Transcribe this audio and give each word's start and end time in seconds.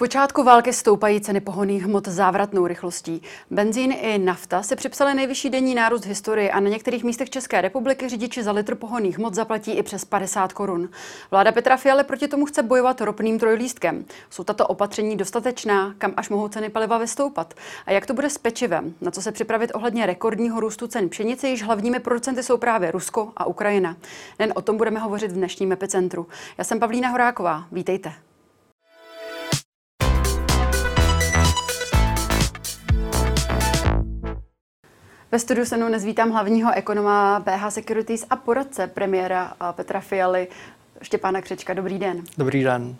počátku 0.00 0.42
války 0.42 0.72
stoupají 0.72 1.20
ceny 1.20 1.40
pohonných 1.40 1.84
hmot 1.84 2.08
závratnou 2.08 2.66
rychlostí. 2.66 3.22
Benzín 3.50 3.94
i 4.00 4.18
nafta 4.18 4.62
se 4.62 4.76
připsaly 4.76 5.14
nejvyšší 5.14 5.50
denní 5.50 5.74
nárůst 5.74 6.04
v 6.04 6.08
historii 6.08 6.50
a 6.50 6.60
na 6.60 6.68
některých 6.68 7.04
místech 7.04 7.30
České 7.30 7.60
republiky 7.60 8.08
řidiči 8.08 8.42
za 8.42 8.52
litr 8.52 8.74
pohonných 8.74 9.18
hmot 9.18 9.34
zaplatí 9.34 9.72
i 9.72 9.82
přes 9.82 10.04
50 10.04 10.52
korun. 10.52 10.88
Vláda 11.30 11.52
Petra 11.52 11.76
Fialy 11.76 12.04
proti 12.04 12.28
tomu 12.28 12.46
chce 12.46 12.62
bojovat 12.62 13.00
ropným 13.00 13.38
trojlístkem. 13.38 14.04
Jsou 14.30 14.44
tato 14.44 14.66
opatření 14.66 15.16
dostatečná, 15.16 15.94
kam 15.98 16.12
až 16.16 16.28
mohou 16.28 16.48
ceny 16.48 16.68
paliva 16.68 16.98
vystoupat? 16.98 17.54
A 17.86 17.92
jak 17.92 18.06
to 18.06 18.14
bude 18.14 18.30
s 18.30 18.38
pečivem? 18.38 18.94
Na 19.00 19.10
co 19.10 19.22
se 19.22 19.32
připravit 19.32 19.70
ohledně 19.74 20.06
rekordního 20.06 20.60
růstu 20.60 20.86
cen 20.86 21.08
pšenice, 21.08 21.48
již 21.48 21.62
hlavními 21.62 22.00
producenty 22.00 22.42
jsou 22.42 22.56
právě 22.56 22.90
Rusko 22.90 23.32
a 23.36 23.46
Ukrajina. 23.46 23.96
Jen 24.38 24.52
o 24.56 24.62
tom 24.62 24.76
budeme 24.76 25.00
hovořit 25.00 25.32
v 25.32 25.34
dnešním 25.34 25.72
epicentru. 25.72 26.26
Já 26.58 26.64
jsem 26.64 26.80
Pavlína 26.80 27.08
Horáková. 27.08 27.64
Vítejte. 27.72 28.12
Ve 35.32 35.38
studiu 35.38 35.66
se 35.66 35.76
mnou 35.76 35.88
nezvítám 35.88 36.30
hlavního 36.30 36.72
ekonoma 36.74 37.40
BH 37.40 37.70
Securities 37.70 38.26
a 38.30 38.36
poradce 38.36 38.86
premiéra 38.86 39.52
Petra 39.72 40.00
Fialy, 40.00 40.48
Štěpána 41.02 41.42
Křečka. 41.42 41.74
Dobrý 41.74 41.98
den. 41.98 42.22
Dobrý 42.38 42.64
den. 42.64 42.96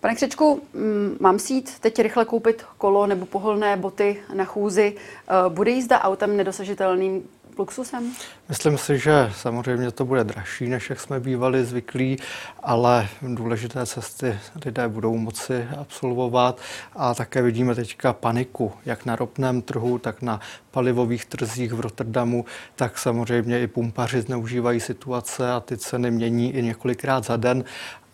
Pane 0.00 0.14
Křečku, 0.14 0.62
mm, 0.74 1.16
mám 1.20 1.38
si 1.38 1.52
jít 1.52 1.78
teď 1.80 1.98
rychle 1.98 2.24
koupit 2.24 2.64
kolo 2.78 3.06
nebo 3.06 3.26
poholné 3.26 3.76
boty 3.76 4.22
na 4.34 4.44
chůzi. 4.44 4.96
Eh, 4.96 5.32
bude 5.48 5.70
jízda 5.70 6.00
autem 6.00 6.36
nedosažitelným 6.36 7.28
luxusem? 7.58 8.12
Myslím 8.48 8.78
si, 8.78 8.98
že 8.98 9.32
samozřejmě 9.36 9.90
to 9.90 10.04
bude 10.04 10.24
dražší, 10.24 10.68
než 10.68 10.90
jak 10.90 11.00
jsme 11.00 11.20
bývali 11.20 11.64
zvyklí, 11.64 12.18
ale 12.62 13.08
důležité 13.22 13.86
cesty 13.86 14.38
lidé 14.64 14.88
budou 14.88 15.16
moci 15.16 15.68
absolvovat 15.78 16.60
a 16.96 17.14
také 17.14 17.42
vidíme 17.42 17.74
teďka 17.74 18.12
paniku, 18.12 18.72
jak 18.84 19.06
na 19.06 19.16
ropném 19.16 19.62
trhu, 19.62 19.98
tak 19.98 20.22
na 20.22 20.40
palivových 20.70 21.24
trzích 21.24 21.72
v 21.72 21.80
Rotterdamu, 21.80 22.44
tak 22.74 22.98
samozřejmě 22.98 23.60
i 23.62 23.66
pumpaři 23.66 24.20
zneužívají 24.20 24.80
situace 24.80 25.52
a 25.52 25.60
ty 25.60 25.76
ceny 25.76 26.10
mění 26.10 26.54
i 26.54 26.62
několikrát 26.62 27.24
za 27.24 27.36
den 27.36 27.64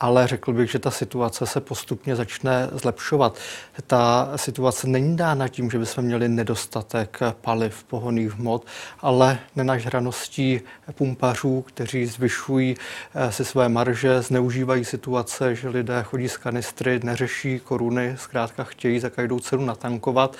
ale 0.02 0.26
řekl 0.26 0.52
bych, 0.52 0.70
že 0.70 0.78
ta 0.78 0.90
situace 0.90 1.46
se 1.46 1.60
postupně 1.60 2.16
začne 2.16 2.68
zlepšovat. 2.72 3.38
Ta 3.86 4.32
situace 4.36 4.86
není 4.86 5.16
dána 5.16 5.48
tím, 5.48 5.70
že 5.70 5.78
bychom 5.78 6.04
měli 6.04 6.28
nedostatek 6.28 7.20
paliv, 7.40 7.84
pohoných 7.84 8.32
hmot, 8.32 8.66
ale 9.00 9.38
nenažraností 9.56 10.60
pumpařů, 10.92 11.62
kteří 11.62 12.06
zvyšují 12.06 12.76
eh, 13.14 13.32
si 13.32 13.44
své 13.44 13.68
marže, 13.68 14.22
zneužívají 14.22 14.84
situace, 14.84 15.54
že 15.54 15.68
lidé 15.68 16.02
chodí 16.02 16.28
z 16.28 16.36
kanistry, 16.36 17.00
neřeší 17.02 17.60
koruny, 17.60 18.16
zkrátka 18.18 18.64
chtějí 18.64 19.00
za 19.00 19.10
každou 19.10 19.40
cenu 19.40 19.64
natankovat 19.64 20.36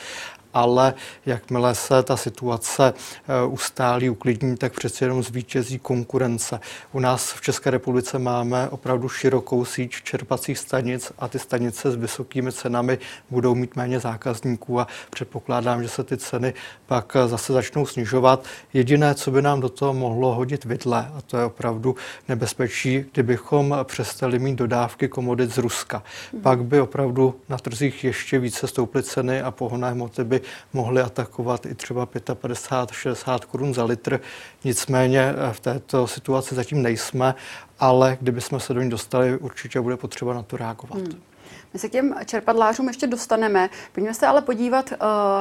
ale 0.55 0.95
jakmile 1.27 1.75
se 1.75 2.03
ta 2.03 2.17
situace 2.17 2.95
eh, 2.95 3.47
ustálí, 3.47 4.11
uklidní, 4.11 4.57
tak 4.57 4.73
přeci 4.73 5.05
jenom 5.05 5.23
zvítězí 5.23 5.79
konkurence. 5.79 6.61
U 6.93 7.01
nás 7.01 7.33
v 7.33 7.41
České 7.41 7.71
republice 7.71 8.19
máme 8.19 8.69
opravdu 8.69 9.09
širokou 9.09 9.65
síť 9.65 9.93
čerpacích 10.03 10.59
stanic 10.59 11.13
a 11.19 11.29
ty 11.29 11.39
stanice 11.39 11.91
s 11.91 11.95
vysokými 11.95 12.53
cenami 12.53 12.99
budou 13.31 13.55
mít 13.55 13.77
méně 13.77 14.01
zákazníků 14.01 14.81
a 14.81 14.87
předpokládám, 15.11 15.83
že 15.83 15.89
se 15.89 16.05
ty 16.05 16.17
ceny 16.17 16.55
pak 16.87 17.17
eh, 17.17 17.29
zase 17.29 17.53
začnou 17.53 17.87
snižovat. 17.87 18.45
Jediné, 18.73 19.15
co 19.15 19.31
by 19.31 19.43
nám 19.43 19.61
do 19.61 19.69
toho 19.69 19.95
mohlo 19.95 20.35
hodit 20.35 20.65
vidle, 20.65 21.11
a 21.15 21.21
to 21.27 21.39
je 21.39 21.45
opravdu 21.45 21.97
nebezpečí, 22.29 23.05
kdybychom 23.13 23.77
přestali 23.85 24.39
mít 24.39 24.55
dodávky 24.55 25.09
komodit 25.09 25.55
z 25.55 25.59
Ruska. 25.59 26.03
Pak 26.43 26.65
by 26.65 26.81
opravdu 26.81 27.35
na 27.49 27.59
trzích 27.59 28.05
ještě 28.05 28.39
více 28.39 28.67
stouply 28.67 29.03
ceny 29.03 29.43
a 29.43 29.51
pohonné 29.51 29.91
hmoty 29.91 30.25
by 30.25 30.42
mohli 30.73 31.03
atakovat 31.03 31.67
i 31.67 31.75
třeba 31.75 32.07
55-60 32.07 33.39
korun 33.39 33.75
za 33.75 33.85
litr. 33.85 34.21
Nicméně 34.65 35.21
eh, 35.21 35.53
v 35.53 35.61
této 35.61 36.07
situaci 36.07 36.55
zatím 36.55 36.83
nejsme, 36.83 37.35
ale 37.79 38.19
kdybychom 38.21 38.61
se 38.61 38.75
do 38.75 38.83
ní 38.83 38.91
dostali, 38.91 39.37
určitě 39.37 39.81
bude 39.81 39.97
potřeba 39.97 40.35
na 40.35 40.43
to 40.43 40.57
reagovat. 40.57 40.99
Hmm. 40.99 41.32
My 41.73 41.79
se 41.79 41.89
k 41.89 41.93
těm 41.93 42.15
čerpadlářům 42.25 42.89
ještě 42.89 43.07
dostaneme. 43.07 43.71
Pojďme 43.93 44.15
se 44.15 44.27
ale 44.27 44.43
podívat 44.43 44.93
uh, 44.93 44.97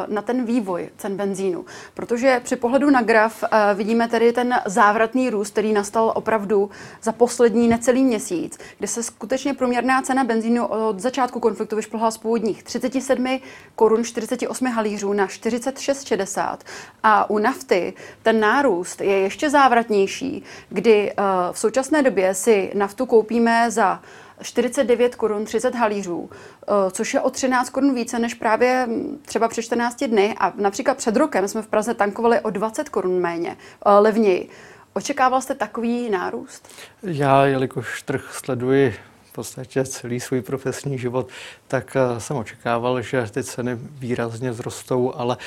na 0.07 0.21
ten 0.21 0.45
vývoj 0.45 0.89
cen 0.97 1.17
benzínu, 1.17 1.65
protože 1.93 2.41
při 2.43 2.55
pohledu 2.55 2.89
na 2.89 3.01
graf 3.01 3.43
uh, 3.43 3.49
vidíme 3.73 4.07
tedy 4.07 4.33
ten 4.33 4.59
závratný 4.65 5.29
růst, 5.29 5.51
který 5.51 5.73
nastal 5.73 6.13
opravdu 6.15 6.69
za 7.03 7.11
poslední 7.11 7.67
necelý 7.67 8.03
měsíc, 8.03 8.57
kde 8.77 8.87
se 8.87 9.03
skutečně 9.03 9.53
průměrná 9.53 10.01
cena 10.01 10.23
benzínu 10.23 10.65
od 10.65 10.99
začátku 10.99 11.39
konfliktu 11.39 11.75
vyšplhala 11.75 12.11
z 12.11 12.17
původních 12.17 12.63
37 12.63 13.39
korun 13.75 14.03
48 14.03 14.67
halířů 14.67 15.13
na 15.13 15.27
46,60 15.27 16.57
a 17.03 17.29
u 17.29 17.37
nafty 17.37 17.93
ten 18.23 18.39
nárůst 18.39 19.01
je 19.01 19.17
ještě 19.17 19.49
závratnější, 19.49 20.43
kdy 20.69 21.13
uh, 21.13 21.25
v 21.51 21.59
současné 21.59 22.03
době 22.03 22.33
si 22.33 22.71
naftu 22.73 23.05
koupíme 23.05 23.71
za 23.71 24.01
49 24.41 25.15
korun 25.15 25.45
30 25.45 25.75
halířů, 25.75 26.29
eh, 26.31 26.91
což 26.91 27.13
je 27.13 27.21
o 27.21 27.29
13 27.29 27.69
korun 27.69 27.95
více 27.95 28.19
než 28.19 28.33
právě 28.33 28.85
hm, 28.87 29.19
třeba 29.25 29.47
před 29.47 29.61
14 29.61 30.07
dny. 30.07 30.35
A 30.39 30.53
například 30.55 30.97
před 30.97 31.15
rokem 31.15 31.47
jsme 31.47 31.61
v 31.61 31.67
Praze 31.67 31.93
tankovali 31.93 32.39
o 32.39 32.49
20 32.49 32.89
korun 32.89 33.19
méně, 33.19 33.57
eh, 33.85 33.89
levněji. 33.91 34.49
Očekával 34.93 35.41
jste 35.41 35.55
takový 35.55 36.09
nárůst? 36.09 36.67
Já, 37.03 37.45
jelikož 37.45 38.01
trh 38.01 38.33
sleduji 38.33 38.95
v 39.31 39.33
podstatě 39.33 39.85
celý 39.85 40.19
svůj 40.19 40.41
profesní 40.41 40.97
život, 40.97 41.27
tak 41.67 41.95
eh, 41.95 42.19
jsem 42.19 42.37
očekával, 42.37 43.01
že 43.01 43.27
ty 43.31 43.43
ceny 43.43 43.75
výrazně 43.75 44.51
vzrostou, 44.51 45.13
ale 45.15 45.37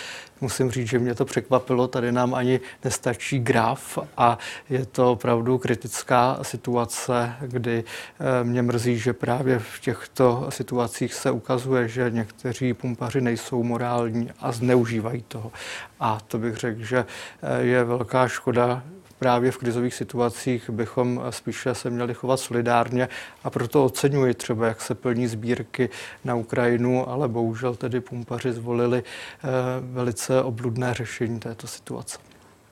musím 0.41 0.71
říct, 0.71 0.89
že 0.89 0.99
mě 0.99 1.15
to 1.15 1.25
překvapilo. 1.25 1.89
Tady 1.89 2.13
nám 2.13 2.35
ani 2.35 2.61
nestačí 2.85 3.39
graf 3.39 3.99
a 4.17 4.39
je 4.71 4.87
to 4.87 5.13
opravdu 5.13 5.59
kritická 5.59 6.39
situace, 6.43 7.33
kdy 7.41 7.85
eh, 7.85 8.45
mě 8.45 8.63
mrzí, 8.63 8.99
že 8.99 9.13
právě 9.13 9.59
v 9.59 9.81
těchto 9.81 10.47
situacích 10.49 11.15
se 11.15 11.31
ukazuje, 11.31 11.89
že 11.89 12.11
někteří 12.11 12.75
pumpaři 12.75 13.21
nejsou 13.21 13.63
morální 13.63 14.31
a 14.41 14.53
zneužívají 14.53 15.25
toho. 15.29 15.53
A 16.01 16.19
to 16.29 16.39
bych 16.39 16.57
řekl, 16.57 16.85
že 16.85 17.05
eh, 17.43 17.63
je 17.63 17.85
velká 17.85 18.29
škoda, 18.29 18.83
právě 19.25 19.51
v 19.51 19.59
krizových 19.59 19.95
situacích 19.95 20.71
bychom 20.71 21.23
spíše 21.31 21.75
se 21.75 21.91
měli 21.91 22.15
chovat 22.15 22.37
solidárně 22.37 23.09
a 23.45 23.51
proto 23.51 23.85
oceňuji 23.85 24.35
třeba, 24.35 24.67
jak 24.67 24.81
se 24.81 24.95
plní 24.95 25.27
sbírky 25.27 25.91
na 26.25 26.35
Ukrajinu, 26.35 27.09
ale 27.09 27.29
bohužel 27.29 27.75
tedy 27.75 28.01
pumpaři 28.01 28.53
zvolili 28.53 29.03
eh, 29.03 29.49
velice 29.81 30.43
obludné 30.43 30.95
řešení 30.95 31.41
této 31.41 31.67
situace. 31.67 32.19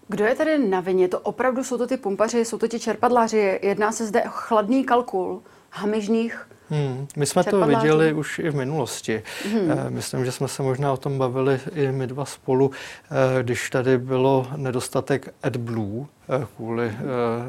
Kdo 0.09 0.25
je 0.25 0.35
tady 0.35 0.59
na 0.59 0.81
vině? 0.81 1.09
To 1.09 1.21
opravdu 1.21 1.65
jsou 1.65 1.79
to 1.79 1.87
ty 1.87 1.97
pumpaři, 1.97 2.45
jsou 2.45 2.59
to 2.59 2.69
ti 2.69 2.81
čerpadláři. 2.81 3.61
Jedná 3.63 3.93
se 3.93 4.07
zde 4.07 4.23
o 4.23 4.29
chladný 4.31 4.85
kalkul 4.85 5.43
hamižných 5.71 6.47
Hmm, 6.73 7.07
my 7.17 7.27
jsme 7.27 7.45
to 7.45 7.67
viděli 7.67 8.13
už 8.13 8.39
i 8.39 8.51
v 8.51 8.55
minulosti. 8.55 9.23
Hmm. 9.53 9.71
Myslím, 9.89 10.25
že 10.25 10.33
jsme 10.33 10.49
se 10.49 10.63
možná 10.63 10.93
o 10.93 10.97
tom 10.97 11.19
bavili 11.19 11.61
i 11.75 11.93
my 11.93 12.07
dva 12.07 12.25
spolu, 12.25 12.71
eh, 12.71 13.43
když 13.43 13.71
tady 13.71 13.99
bylo 13.99 14.47
nedostatek 14.57 15.35
AdBlue 15.43 16.07
eh, 16.29 16.47
kvůli 16.57 16.93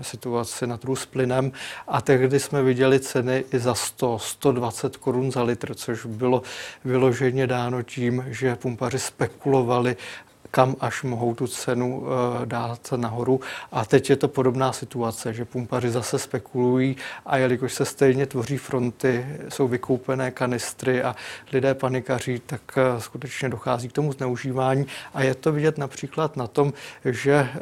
situaci 0.02 0.68
na 0.68 0.78
trhu 0.78 0.96
s 0.96 1.06
plynem 1.06 1.52
a 1.88 2.02
tehdy 2.02 2.40
jsme 2.40 2.64
viděli 2.64 3.00
ceny 3.00 3.44
i 3.54 3.60
za 3.60 3.74
100, 3.74 4.20
120 4.20 4.98
korun 4.98 5.32
za 5.32 5.44
litr, 5.44 5.74
což 5.74 6.06
bylo 6.06 6.42
vyloženě 6.86 7.48
dáno 7.48 7.84
tím, 7.84 8.26
že 8.28 8.56
pumpaři 8.56 9.00
spekulovali 9.00 9.96
kam 10.56 10.76
až 10.80 11.04
mohou 11.04 11.36
tu 11.36 11.48
cenu 11.48 12.04
eh, 12.06 12.46
dát 12.46 12.94
nahoru. 12.96 13.42
A 13.72 13.86
teď 13.86 14.10
je 14.10 14.16
to 14.16 14.28
podobná 14.28 14.74
situace, 14.74 15.34
že 15.34 15.46
pumpaři 15.46 15.90
zase 15.90 16.20
spekulují 16.20 16.96
a 17.26 17.38
jelikož 17.38 17.74
se 17.74 17.86
stejně 17.86 18.26
tvoří 18.26 18.58
fronty, 18.58 19.26
jsou 19.50 19.68
vykoupené 19.68 20.32
kanistry 20.32 21.04
a 21.04 21.16
lidé 21.54 21.74
panikaří, 21.74 22.42
tak 22.46 22.62
eh, 22.78 23.02
skutečně 23.02 23.50
dochází 23.50 23.90
k 23.90 23.92
tomu 23.92 24.12
zneužívání. 24.14 24.86
A 25.14 25.24
je 25.24 25.36
to 25.36 25.52
vidět 25.52 25.78
například 25.78 26.38
na 26.38 26.48
tom, 26.48 26.74
že 27.06 27.34
eh, 27.34 27.60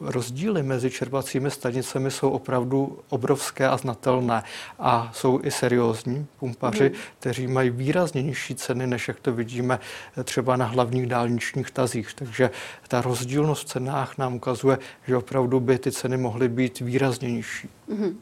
rozdíly 0.00 0.62
mezi 0.62 0.90
čerpacími 0.90 1.50
stanicemi 1.50 2.10
jsou 2.10 2.30
opravdu 2.30 2.98
obrovské 3.08 3.68
a 3.68 3.76
znatelné 3.76 4.42
a 4.78 5.10
jsou 5.14 5.40
i 5.42 5.50
seriózní 5.50 6.26
pumpaři, 6.38 6.84
hmm. 6.84 6.94
kteří 7.18 7.46
mají 7.46 7.70
výrazně 7.70 8.22
nižší 8.22 8.54
ceny, 8.54 8.86
než 8.86 9.08
jak 9.08 9.20
to 9.20 9.32
vidíme 9.32 9.78
třeba 10.24 10.56
na 10.56 10.66
hlavních 10.66 11.06
dálničních 11.06 11.70
tazích. 11.70 12.14
Takže 12.14 12.50
ta 12.88 13.02
rozdílnost 13.02 13.62
v 13.62 13.68
cenách 13.68 14.18
nám 14.18 14.34
ukazuje, 14.34 14.78
že 15.06 15.16
opravdu 15.16 15.60
by 15.60 15.78
ty 15.78 15.92
ceny 15.92 16.16
mohly 16.16 16.48
být 16.48 16.80
výrazně 16.80 17.30
nižší. 17.30 17.68
Hmm. 17.88 18.20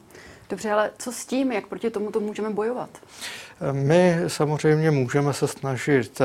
Dobře, 0.51 0.73
ale 0.73 0.91
co 0.99 1.13
s 1.13 1.27
tím, 1.27 1.53
jak 1.53 1.67
proti 1.67 1.91
tomu 1.91 2.11
to 2.11 2.21
můžeme 2.21 2.51
bojovat? 2.51 2.91
My 3.73 4.17
samozřejmě 4.27 4.91
můžeme 4.91 5.33
se 5.33 5.49
snažit 5.49 6.21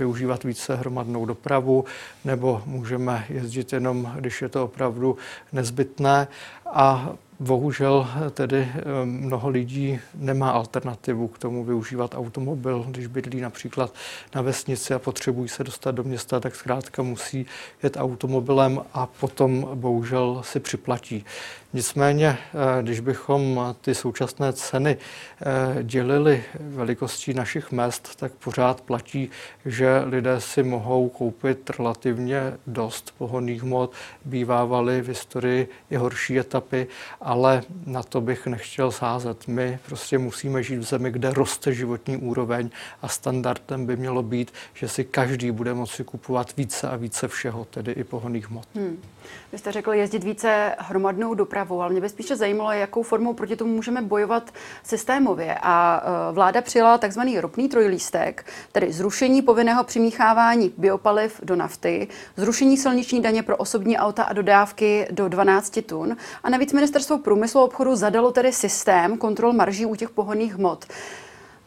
využívat 0.00 0.44
více 0.44 0.76
hromadnou 0.76 1.26
dopravu, 1.26 1.84
nebo 2.24 2.62
můžeme 2.66 3.24
jezdit 3.28 3.72
jenom, 3.72 4.12
když 4.16 4.42
je 4.42 4.48
to 4.48 4.64
opravdu 4.64 5.16
nezbytné. 5.52 6.28
A 6.66 7.12
Bohužel 7.42 8.08
tedy 8.30 8.68
mnoho 9.04 9.48
lidí 9.48 10.00
nemá 10.14 10.50
alternativu 10.50 11.28
k 11.28 11.38
tomu 11.38 11.64
využívat 11.64 12.14
automobil. 12.14 12.84
Když 12.88 13.06
bydlí 13.06 13.40
například 13.40 13.94
na 14.34 14.42
vesnici 14.42 14.94
a 14.94 14.98
potřebují 14.98 15.48
se 15.48 15.64
dostat 15.64 15.90
do 15.90 16.04
města, 16.04 16.40
tak 16.40 16.54
zkrátka 16.54 17.02
musí 17.02 17.46
jet 17.82 17.96
automobilem 17.96 18.80
a 18.94 19.06
potom 19.06 19.68
bohužel 19.74 20.42
si 20.44 20.60
připlatí. 20.60 21.24
Nicméně, 21.72 22.28
eh, 22.28 22.82
když 22.82 23.00
bychom 23.00 23.74
ty 23.80 23.94
současné 23.94 24.52
ceny 24.52 24.96
eh, 24.96 25.82
dělili 25.82 26.44
velikostí 26.60 27.34
našich 27.34 27.72
mest, 27.72 28.16
tak 28.16 28.32
pořád 28.32 28.80
platí, 28.80 29.30
že 29.66 30.02
lidé 30.04 30.40
si 30.40 30.62
mohou 30.62 31.08
koupit 31.08 31.70
relativně 31.78 32.52
dost 32.66 33.14
pohonných 33.18 33.62
hmot. 33.62 33.92
Bývávaly 34.24 35.02
v 35.02 35.08
historii 35.08 35.68
i 35.90 35.96
horší 35.96 36.38
etapy, 36.38 36.86
ale 37.20 37.62
na 37.86 38.02
to 38.02 38.20
bych 38.20 38.46
nechtěl 38.46 38.90
sázet. 38.90 39.48
My 39.48 39.78
prostě 39.86 40.18
musíme 40.18 40.62
žít 40.62 40.78
v 40.78 40.82
zemi, 40.82 41.10
kde 41.10 41.30
roste 41.30 41.72
životní 41.72 42.16
úroveň 42.16 42.70
a 43.02 43.08
standardem 43.08 43.86
by 43.86 43.96
mělo 43.96 44.22
být, 44.22 44.52
že 44.74 44.88
si 44.88 45.04
každý 45.04 45.50
bude 45.50 45.74
moci 45.74 46.04
kupovat 46.04 46.56
více 46.56 46.88
a 46.88 46.96
více 46.96 47.28
všeho, 47.28 47.64
tedy 47.64 47.92
i 47.92 48.04
pohonných 48.04 48.50
hmot. 48.50 48.68
Hmm. 48.74 49.02
Vy 49.52 49.58
jste 49.58 49.72
řekl 49.72 49.92
jezdit 49.92 50.24
více 50.24 50.74
hromadnou 50.78 51.34
dopravou, 51.34 51.59
ale 51.68 51.90
mě 51.90 52.00
by 52.00 52.08
spíše 52.08 52.36
zajímalo, 52.36 52.72
jakou 52.72 53.02
formou 53.02 53.34
proti 53.34 53.56
tomu 53.56 53.74
můžeme 53.74 54.02
bojovat 54.02 54.50
systémově. 54.82 55.58
A 55.62 56.02
e, 56.02 56.32
vláda 56.32 56.62
přijala 56.62 56.98
takzvaný 56.98 57.40
ropný 57.40 57.68
trojlístek, 57.68 58.46
tedy 58.72 58.92
zrušení 58.92 59.42
povinného 59.42 59.84
přimíchávání 59.84 60.72
biopaliv 60.78 61.40
do 61.42 61.56
nafty, 61.56 62.08
zrušení 62.36 62.76
silniční 62.76 63.22
daně 63.22 63.42
pro 63.42 63.56
osobní 63.56 63.98
auta 63.98 64.22
a 64.22 64.32
dodávky 64.32 65.06
do 65.10 65.28
12 65.28 65.78
tun. 65.86 66.16
A 66.42 66.50
navíc 66.50 66.72
ministerstvo 66.72 67.18
průmyslu 67.18 67.60
a 67.60 67.64
obchodu 67.64 67.96
zadalo 67.96 68.32
tedy 68.32 68.52
systém 68.52 69.18
kontrol 69.18 69.52
marží 69.52 69.86
u 69.86 69.94
těch 69.94 70.10
pohonných 70.10 70.54
hmot. 70.54 70.86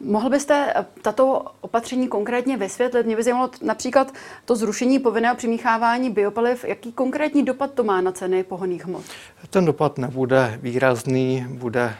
Mohl 0.00 0.30
byste 0.30 0.72
eh, 0.76 0.86
tato 1.02 1.44
opatření 1.60 2.08
konkrétně 2.08 2.56
vysvětlit? 2.56 3.06
Mě 3.06 3.16
by 3.16 3.22
zajímalo 3.22 3.50
například 3.62 4.12
to 4.44 4.56
zrušení 4.56 4.98
povinného 4.98 5.36
přimíchávání 5.36 6.10
biopaliv. 6.10 6.64
Jaký 6.64 6.92
konkrétní 6.92 7.44
dopad 7.44 7.70
to 7.74 7.84
má 7.84 8.00
na 8.00 8.12
ceny 8.12 8.44
pohonných 8.44 8.86
hmot? 8.86 9.04
Ten 9.50 9.64
dopad 9.64 9.98
nebude 9.98 10.58
výrazný, 10.62 11.46
bude 11.48 11.94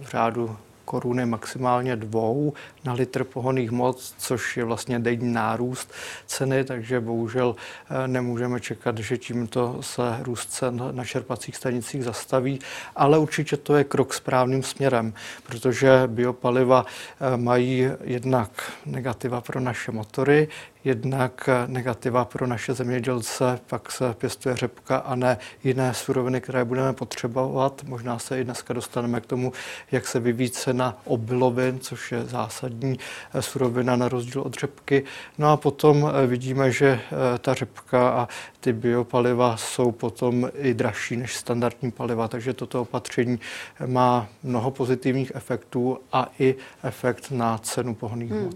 v 0.00 0.08
řádu 0.10 0.56
koruny 0.86 1.26
maximálně 1.26 1.96
dvou 1.96 2.52
na 2.84 2.92
litr 2.92 3.24
pohoných 3.24 3.70
hmot, 3.70 4.00
což 4.18 4.56
je 4.56 4.64
vlastně 4.64 4.98
denní 4.98 5.32
nárůst 5.32 5.92
ceny, 6.26 6.64
takže 6.64 7.00
bohužel 7.00 7.56
eh, 7.56 8.08
nemůžeme 8.08 8.60
čekat, 8.60 8.98
že 8.98 9.18
tímto 9.18 9.76
se 9.80 10.02
růst 10.22 10.46
cen 10.50 10.82
na 10.90 11.04
čerpacích 11.04 11.56
stanicích 11.56 12.04
zastaví, 12.04 12.58
ale 12.96 13.18
určitě 13.18 13.56
to 13.56 13.76
je 13.76 13.84
krok 13.84 14.14
správným 14.14 14.62
směrem, 14.62 15.14
protože 15.46 16.02
biopaliva 16.06 16.86
eh, 16.86 17.36
mají 17.36 17.90
jednak 18.04 18.72
negativa 18.86 19.40
pro 19.40 19.60
naše 19.60 19.92
motory, 19.92 20.48
jednak 20.86 21.48
negativa 21.66 22.24
pro 22.24 22.46
naše 22.46 22.74
zemědělce, 22.74 23.60
pak 23.66 23.92
se 23.92 24.14
pěstuje 24.14 24.56
řepka 24.56 24.96
a 24.96 25.14
ne 25.14 25.38
jiné 25.64 25.94
suroviny, 25.94 26.40
které 26.40 26.64
budeme 26.64 26.92
potřebovat. 26.92 27.82
Možná 27.84 28.18
se 28.18 28.40
i 28.40 28.44
dneska 28.44 28.74
dostaneme 28.74 29.20
k 29.20 29.26
tomu, 29.26 29.52
jak 29.92 30.06
se 30.06 30.20
vyvíjí 30.20 30.50
cena 30.76 30.98
obilovin, 31.04 31.80
což 31.80 32.12
je 32.12 32.24
zásadní 32.24 32.98
surovina 33.40 33.96
na 33.96 34.08
rozdíl 34.08 34.42
od 34.42 34.54
řepky. 34.54 35.04
No 35.38 35.52
a 35.52 35.56
potom 35.56 36.12
vidíme, 36.26 36.72
že 36.72 37.00
ta 37.40 37.54
řepka 37.54 38.08
a 38.08 38.28
ty 38.60 38.72
biopaliva 38.72 39.56
jsou 39.56 39.92
potom 39.92 40.50
i 40.54 40.74
dražší 40.74 41.16
než 41.16 41.36
standardní 41.36 41.90
paliva, 41.90 42.28
takže 42.28 42.52
toto 42.52 42.82
opatření 42.82 43.40
má 43.86 44.28
mnoho 44.42 44.70
pozitivních 44.70 45.32
efektů 45.34 45.98
a 46.12 46.28
i 46.38 46.54
efekt 46.82 47.30
na 47.30 47.58
cenu 47.58 47.94
pohonných 47.94 48.30
hmm. 48.30 48.50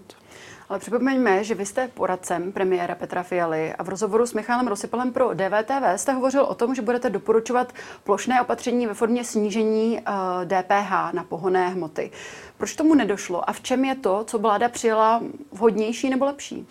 Ale 0.70 0.78
připomeňme, 0.78 1.44
že 1.44 1.54
vy 1.54 1.66
jste 1.66 1.88
poradcem 1.88 2.52
premiéra 2.52 2.94
Petra 2.94 3.22
Fialy 3.22 3.74
a 3.74 3.82
v 3.82 3.88
rozhovoru 3.88 4.26
s 4.26 4.34
Michálem 4.34 4.68
Rosypalem 4.68 5.12
pro 5.12 5.34
DVTV 5.34 5.82
jste 5.96 6.12
hovořil 6.12 6.42
o 6.42 6.54
tom, 6.54 6.74
že 6.74 6.82
budete 6.82 7.10
doporučovat 7.10 7.72
plošné 8.04 8.42
opatření 8.42 8.86
ve 8.86 8.94
formě 8.94 9.24
snížení 9.24 9.92
uh, 9.92 10.04
eh, 10.42 10.62
DPH 10.62 11.12
na 11.12 11.24
pohonné 11.28 11.68
hmoty. 11.68 12.10
Proč 12.56 12.76
tomu 12.76 12.94
nedošlo 12.94 13.50
a 13.50 13.52
v 13.52 13.60
čem 13.60 13.84
je 13.84 13.94
to, 13.94 14.24
co 14.24 14.38
vláda 14.38 14.68
přijela, 14.68 15.22
vhodnější 15.52 16.10
nebo 16.10 16.24
lepší? 16.24 16.66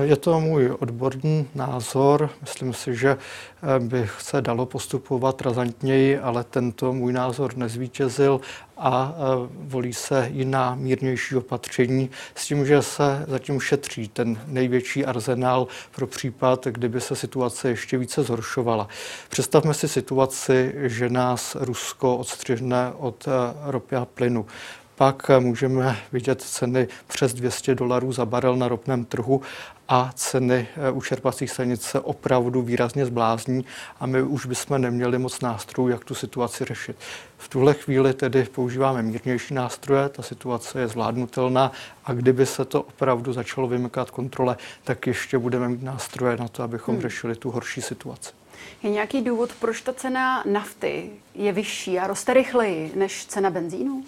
Je 0.00 0.16
to 0.16 0.40
můj 0.40 0.76
odborný 0.78 1.48
názor. 1.54 2.30
Myslím 2.40 2.74
si, 2.74 2.96
že 2.96 3.10
eh, 3.16 3.80
by 3.80 4.08
se 4.18 4.40
dalo 4.40 4.66
postupovat 4.66 5.40
razantněji, 5.40 6.18
ale 6.18 6.44
tento 6.44 6.92
můj 6.92 7.12
názor 7.12 7.56
nezvítězil 7.56 8.40
a 8.76 9.14
eh, 9.14 9.48
volí 9.60 9.92
se 9.92 10.28
jiná 10.32 10.74
mírnější 10.74 11.36
opatření 11.36 12.10
s 12.34 12.46
tím, 12.46 12.66
že 12.66 12.82
se 12.82 13.24
zatím 13.28 13.60
šetří 13.60 14.08
ten 14.08 14.40
největší 14.46 15.04
arzenál 15.04 15.66
pro 15.94 16.06
případ, 16.06 16.66
kdyby 16.66 17.00
se 17.00 17.16
situace 17.16 17.68
ještě 17.68 17.98
více 17.98 18.22
zhoršovala. 18.22 18.88
Představme 19.28 19.74
si 19.74 19.88
situaci, 19.88 20.74
že 20.76 21.08
nás 21.08 21.56
Rusko 21.60 22.16
odstřihne 22.16 22.92
od 22.98 23.28
eh, 23.28 23.30
ropy 23.70 23.96
a 23.96 24.04
plynu 24.04 24.46
pak 25.02 25.30
můžeme 25.38 25.96
vidět 26.12 26.42
ceny 26.42 26.88
přes 27.06 27.34
200 27.34 27.74
dolarů 27.74 28.12
za 28.12 28.26
barel 28.26 28.56
na 28.56 28.68
ropném 28.68 29.04
trhu 29.04 29.40
a 29.94 30.10
ceny 30.14 30.68
eh, 30.76 30.90
u 30.90 31.02
čerpacích 31.02 31.50
stanic 31.50 31.82
se 31.82 32.00
opravdu 32.00 32.62
výrazně 32.62 33.06
zblázní 33.06 33.64
a 34.00 34.06
my 34.06 34.22
už 34.22 34.46
bychom 34.46 34.80
neměli 34.80 35.18
moc 35.18 35.40
nástrojů, 35.40 35.88
jak 35.88 36.04
tu 36.04 36.14
situaci 36.14 36.64
řešit. 36.64 36.96
V 37.38 37.48
tuhle 37.48 37.74
chvíli 37.74 38.14
tedy 38.14 38.44
používáme 38.44 39.02
mírnější 39.02 39.54
nástroje, 39.54 40.08
ta 40.08 40.22
situace 40.22 40.80
je 40.80 40.88
zvládnutelná 40.88 41.72
a 42.04 42.12
kdyby 42.12 42.46
se 42.46 42.64
to 42.64 42.82
opravdu 42.82 43.32
začalo 43.32 43.68
vymykat 43.68 44.10
kontrole, 44.10 44.56
tak 44.84 45.06
ještě 45.06 45.38
budeme 45.38 45.68
mít 45.68 45.82
nástroje 45.82 46.36
na 46.36 46.48
to, 46.48 46.62
abychom 46.62 46.94
hmm. 46.94 47.02
řešili 47.02 47.36
tu 47.36 47.50
horší 47.50 47.82
situaci. 47.82 48.32
Je 48.82 48.90
nějaký 48.90 49.22
důvod, 49.22 49.50
proč 49.60 49.80
ta 49.80 49.92
cena 49.92 50.44
nafty 50.46 51.10
je 51.34 51.52
vyšší 51.52 51.98
a 51.98 52.06
roste 52.06 52.34
rychleji 52.34 52.92
než 52.94 53.26
cena 53.26 53.50
benzínu? 53.50 54.04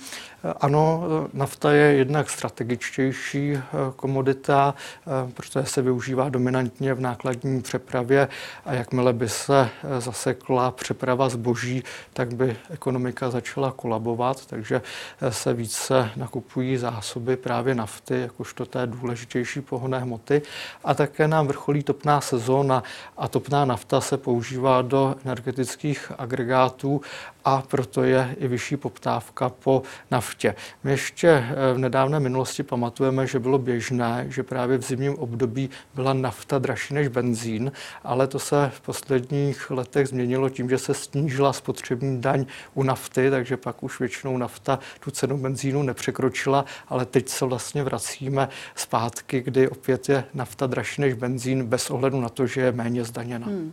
Ano, 0.61 1.05
nafta 1.33 1.73
je 1.73 1.95
jednak 1.95 2.31
strategičtější 2.31 3.53
eh, 3.55 3.63
komodita, 3.97 4.75
eh, 5.07 5.33
protože 5.33 5.65
se 5.65 5.83
využívá 5.83 6.29
dominantně 6.29 6.95
v 6.95 7.01
nákladní 7.01 7.63
přepravě 7.63 8.29
a 8.65 8.75
jakmile 8.75 9.13
by 9.13 9.29
se 9.29 9.69
eh, 9.85 10.01
zasekla 10.01 10.71
přeprava 10.71 11.29
zboží, 11.29 11.83
tak 12.13 12.35
by 12.35 12.57
ekonomika 12.71 13.31
začala 13.31 13.73
kolabovat, 13.73 14.47
takže 14.47 14.83
se 15.29 15.55
více 15.55 16.11
nakupují 16.17 16.77
zásoby 16.77 17.37
právě 17.37 17.75
nafty, 17.75 18.21
jakožto 18.21 18.67
té 18.67 18.87
důležitější 18.87 19.61
pohonné 19.61 19.99
hmoty. 19.99 20.43
A 20.85 20.95
také 20.95 21.29
nám 21.29 21.47
vrcholí 21.47 21.83
topná 21.83 22.21
sezóna 22.21 22.83
a 23.17 23.29
topná 23.29 23.65
nafta 23.65 24.01
se 24.01 24.17
používá 24.17 24.83
do 24.83 25.15
energetických 25.25 26.13
agregátů 26.19 27.01
a 27.45 27.63
proto 27.63 28.03
je 28.03 28.35
i 28.39 28.49
vyšší 28.49 28.77
poptávka 28.77 29.49
po 29.49 29.83
naftě. 30.11 30.55
My 30.85 30.91
ještě 30.91 31.29
eh, 31.29 31.75
v 31.75 31.79
nedávné 31.79 32.21
minulosti 32.21 32.63
pamatujeme, 32.63 33.27
že 33.27 33.39
bylo 33.39 33.59
běžné, 33.59 34.27
že 34.29 34.43
právě 34.43 34.79
v 34.79 34.83
zimním 34.83 35.19
období 35.19 35.71
byla 35.95 36.13
nafta 36.13 36.59
dražší 36.59 36.95
než 36.95 37.09
benzín, 37.09 37.73
ale 38.05 38.27
to 38.27 38.39
se 38.39 38.71
v 38.75 38.81
posledních 38.81 39.71
letech 39.71 40.09
změnilo 40.09 40.49
tím, 40.49 40.71
že 40.71 40.79
se 40.79 40.95
snížila 40.95 41.53
spotřební 41.53 42.21
daň 42.21 42.47
u 42.75 42.83
nafty, 42.83 43.31
takže 43.31 43.57
pak 43.57 43.83
už 43.83 44.01
většinou 44.01 44.37
nafta 44.37 44.79
tu 45.01 45.11
cenu 45.11 45.39
benzínu 45.39 45.83
nepřekročila, 45.83 46.65
ale 46.89 47.07
teď 47.07 47.29
se 47.29 47.45
vlastně 47.45 47.83
vracíme 47.83 48.49
zpátky, 48.75 49.41
kdy 49.41 49.69
opět 49.69 50.09
je 50.09 50.25
nafta 50.35 50.67
dražší 50.67 51.01
než 51.01 51.15
benzín 51.15 51.67
bez 51.67 51.91
ohledu 51.91 52.21
na 52.21 52.29
to, 52.29 52.47
že 52.47 52.61
je 52.61 52.73
méně 52.73 53.05
zdaněna. 53.05 53.47
Hmm. 53.47 53.73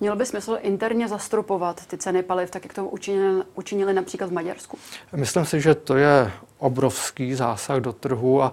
Mělo 0.00 0.16
by 0.16 0.26
smysl 0.26 0.58
interně 0.60 1.08
zastropovat 1.08 1.86
ty 1.86 1.98
ceny 1.98 2.22
paliv, 2.22 2.50
tak 2.50 2.64
jak 2.64 2.74
to 2.74 2.84
učinili, 2.84 3.42
učinili 3.54 3.92
například 3.92 4.30
v 4.30 4.32
Maďarsku? 4.32 4.78
Myslím 5.16 5.44
si, 5.44 5.60
že 5.60 5.74
to 5.74 5.96
je 5.96 6.32
obrovský 6.58 7.34
zásah 7.34 7.78
do 7.78 7.92
trhu 7.92 8.42
a 8.42 8.52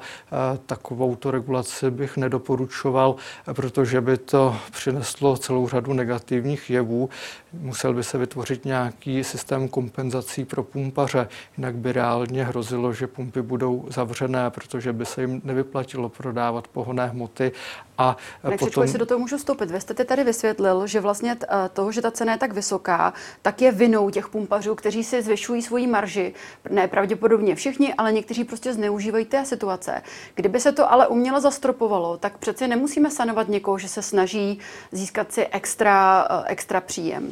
takovou 0.65 1.15
to 1.15 1.31
regulaci 1.31 1.91
bych 1.91 2.17
nedoporučoval, 2.17 3.15
protože 3.53 4.01
by 4.01 4.17
to 4.17 4.55
přineslo 4.71 5.37
celou 5.37 5.67
řadu 5.67 5.93
negativních 5.93 6.69
jevů. 6.69 7.09
Musel 7.53 7.93
by 7.93 8.03
se 8.03 8.17
vytvořit 8.17 8.65
nějaký 8.65 9.23
systém 9.23 9.67
kompenzací 9.67 10.45
pro 10.45 10.63
pumpaře, 10.63 11.27
jinak 11.57 11.75
by 11.75 11.91
reálně 11.91 12.43
hrozilo, 12.43 12.93
že 12.93 13.07
pumpy 13.07 13.41
budou 13.41 13.85
zavřené, 13.89 14.49
protože 14.49 14.93
by 14.93 15.05
se 15.05 15.21
jim 15.21 15.41
nevyplatilo 15.43 16.09
prodávat 16.09 16.67
pohonné 16.67 17.07
hmoty. 17.07 17.51
A 17.97 18.17
potom... 18.59 18.83
jestli 18.83 18.99
do 18.99 19.05
toho 19.05 19.19
můžu 19.19 19.37
vstoupit. 19.37 19.71
Vy 19.71 19.81
jste 19.81 19.93
tady 19.93 20.23
vysvětlil, 20.23 20.87
že 20.87 20.99
vlastně 20.99 21.37
toho, 21.73 21.91
že 21.91 22.01
ta 22.01 22.11
cena 22.11 22.31
je 22.31 22.37
tak 22.37 22.53
vysoká, 22.53 23.13
tak 23.41 23.61
je 23.61 23.71
vinou 23.71 24.09
těch 24.09 24.29
pumpařů, 24.29 24.75
kteří 24.75 25.03
si 25.03 25.21
zvyšují 25.21 25.61
svoji 25.61 25.87
marži. 25.87 26.33
Ne 26.69 26.87
pravděpodobně 26.87 27.55
všichni, 27.55 27.93
ale 28.01 28.13
někteří 28.13 28.43
prostě 28.43 28.73
zneužívají 28.73 29.25
té 29.25 29.45
situace. 29.45 30.01
Kdyby 30.35 30.59
se 30.59 30.71
to 30.71 30.91
ale 30.91 31.07
uměle 31.07 31.41
zastropovalo, 31.41 32.17
tak 32.17 32.37
přece 32.37 32.67
nemusíme 32.67 33.11
sanovat 33.11 33.47
někoho, 33.47 33.77
že 33.77 33.87
se 33.87 34.01
snaží 34.01 34.59
získat 34.91 35.33
si 35.33 35.47
extra, 35.47 36.27
eh, 36.29 36.43
extra 36.45 36.81
příjem. 36.81 37.29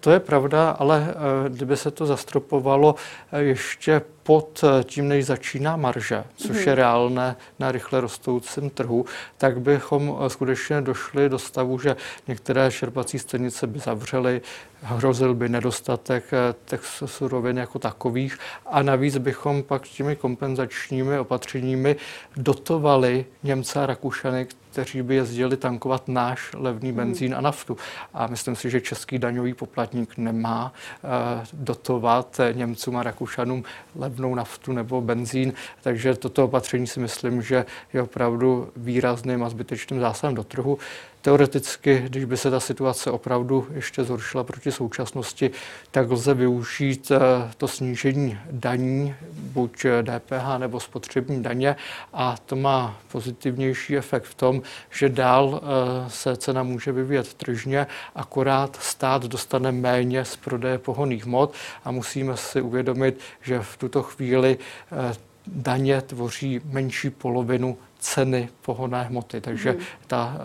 To 0.00 0.10
je 0.10 0.20
pravda, 0.20 0.70
ale 0.70 1.14
kdyby 1.48 1.76
se 1.76 1.90
to 1.90 2.06
zastropovalo 2.06 2.94
ještě 3.36 4.02
pod 4.26 4.64
eh, 4.64 4.84
tím, 4.84 5.08
než 5.08 5.26
začíná 5.26 5.76
marže, 5.76 6.24
což 6.36 6.56
je 6.56 6.72
mhm. 6.72 6.76
reálné 6.76 7.36
na 7.58 7.72
rychle 7.72 8.00
rostoucím 8.00 8.70
trhu, 8.70 9.04
tak 9.38 9.60
bychom 9.60 10.16
eh, 10.18 10.30
skutečně 10.30 10.80
došli 10.80 11.28
do 11.28 11.38
stavu, 11.38 11.78
že 11.78 11.96
některé 12.28 12.72
čerpací 12.72 13.18
stanice 13.18 13.66
by 13.66 13.78
zavřely, 13.78 14.40
hrozil 14.82 15.34
by 15.34 15.48
nedostatek 15.48 16.24
eh, 16.32 16.54
těch 16.64 16.80
surovin 17.06 17.58
jako 17.58 17.78
takových 17.78 18.38
a 18.66 18.82
navíc 18.82 19.18
bychom 19.18 19.62
pak 19.62 19.82
těmi 19.88 20.16
kompenzačními 20.16 21.18
opatřeními 21.18 21.96
dotovali 22.36 23.24
Němce 23.42 23.82
a 23.82 23.86
Rakušany, 23.86 24.46
kteří 24.76 25.02
by 25.02 25.14
jezdili 25.14 25.56
tankovat 25.56 26.08
náš 26.08 26.50
levný 26.54 26.88
hmm. 26.88 26.96
benzín 26.96 27.34
a 27.34 27.40
naftu. 27.40 27.76
A 28.14 28.26
myslím 28.26 28.56
si, 28.56 28.70
že 28.70 28.80
český 28.80 29.18
daňový 29.18 29.54
poplatník 29.54 30.16
nemá 30.16 30.72
uh, 31.02 31.10
dotovat 31.52 32.40
Němcům 32.52 32.96
a 32.96 33.02
Rakušanům 33.02 33.64
levnou 33.96 34.34
naftu 34.34 34.72
nebo 34.72 35.00
benzín, 35.00 35.52
takže 35.82 36.14
toto 36.14 36.44
opatření 36.44 36.86
si 36.86 37.00
myslím, 37.00 37.42
že 37.42 37.64
je 37.92 38.02
opravdu 38.02 38.68
výrazným 38.76 39.44
a 39.44 39.48
zbytečným 39.48 40.00
zásahem 40.00 40.34
do 40.34 40.44
trhu. 40.44 40.78
Teoreticky, 41.26 42.02
když 42.08 42.24
by 42.24 42.36
se 42.36 42.50
ta 42.50 42.60
situace 42.60 43.10
opravdu 43.10 43.66
ještě 43.74 44.04
zhoršila 44.04 44.44
proti 44.44 44.72
současnosti, 44.72 45.50
tak 45.90 46.10
lze 46.10 46.34
využít 46.34 47.10
eh, 47.10 47.18
to 47.56 47.68
snížení 47.68 48.38
daní, 48.50 49.14
buď 49.32 49.86
DPH 50.02 50.58
nebo 50.58 50.80
spotřební 50.80 51.42
daně. 51.42 51.76
A 52.12 52.36
to 52.46 52.56
má 52.56 52.98
pozitivnější 53.12 53.96
efekt 53.96 54.24
v 54.24 54.34
tom, 54.34 54.62
že 54.90 55.08
dál 55.08 55.60
eh, 55.62 56.10
se 56.10 56.36
cena 56.36 56.62
může 56.62 56.92
vyvíjet 56.92 57.34
tržně, 57.34 57.86
akorát 58.14 58.76
stát 58.80 59.24
dostane 59.24 59.72
méně 59.72 60.24
z 60.24 60.36
prodeje 60.36 60.78
pohoných 60.78 61.26
mod 61.26 61.54
a 61.84 61.90
musíme 61.90 62.36
si 62.36 62.60
uvědomit, 62.60 63.20
že 63.42 63.60
v 63.60 63.76
tuto 63.76 64.02
chvíli 64.02 64.58
eh, 64.92 65.14
daně 65.46 66.00
tvoří 66.00 66.60
menší 66.64 67.10
polovinu 67.10 67.78
ceny 68.06 68.48
pohonné 68.62 69.02
hmoty. 69.02 69.40
Takže 69.40 69.72
mm. 69.72 69.78
ta, 70.06 70.38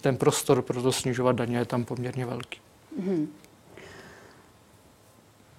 ten 0.00 0.16
prostor 0.16 0.62
pro 0.62 0.82
to 0.82 0.92
snižovat 0.92 1.36
daně 1.36 1.58
je 1.58 1.64
tam 1.64 1.84
poměrně 1.84 2.26
velký. 2.26 2.60
Mm. 2.98 3.28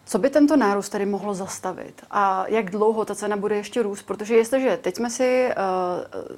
Co 0.08 0.20
by 0.20 0.30
tento 0.30 0.58
nárůst 0.58 0.90
tady 0.90 1.06
mohlo 1.06 1.34
zastavit 1.34 2.02
a 2.12 2.46
jak 2.48 2.72
dlouho 2.72 3.06
ta 3.06 3.16
cena 3.16 3.38
bude 3.38 3.56
ještě 3.56 3.84
růst? 3.84 4.04
Protože 4.04 4.36
jestliže 4.36 4.78
teď 4.78 4.96
jsme 4.96 5.10
si, 5.10 5.50
eh, 5.50 5.56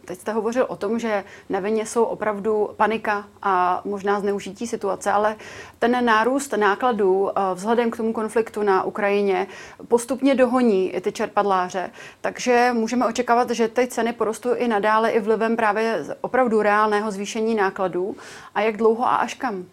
teď 0.06 0.20
jste 0.20 0.32
hovořil 0.32 0.66
o 0.70 0.76
tom, 0.76 1.00
že 1.00 1.24
na 1.50 1.60
vině 1.60 1.86
jsou 1.86 2.04
opravdu 2.04 2.70
panika 2.78 3.26
a 3.42 3.82
možná 3.86 4.20
zneužití 4.20 4.68
situace, 4.68 5.12
ale 5.12 5.36
ten 5.80 6.06
nárůst 6.06 6.54
nákladů 6.58 7.30
eh, 7.30 7.42
vzhledem 7.54 7.92
k 7.92 7.98
tomu 7.98 8.14
konfliktu 8.14 8.64
na 8.64 8.84
Ukrajině 8.84 9.48
postupně 9.88 10.36
dohoní 10.36 10.94
ty 11.02 11.12
čerpadláře. 11.12 11.90
Takže 12.22 12.70
můžeme 12.74 13.06
očekávat, 13.08 13.50
že 13.50 13.68
ty 13.68 13.88
ceny 13.88 14.14
porostou 14.14 14.54
i 14.54 14.68
nadále 14.68 15.12
i 15.12 15.20
vlivem 15.20 15.56
právě 15.56 16.06
opravdu 16.22 16.62
reálného 16.62 17.12
zvýšení 17.12 17.56
nákladů. 17.56 18.16
A 18.56 18.62
jak 18.62 18.78
dlouho 18.78 19.08
a 19.08 19.16
až 19.16 19.34
kam? 19.34 19.66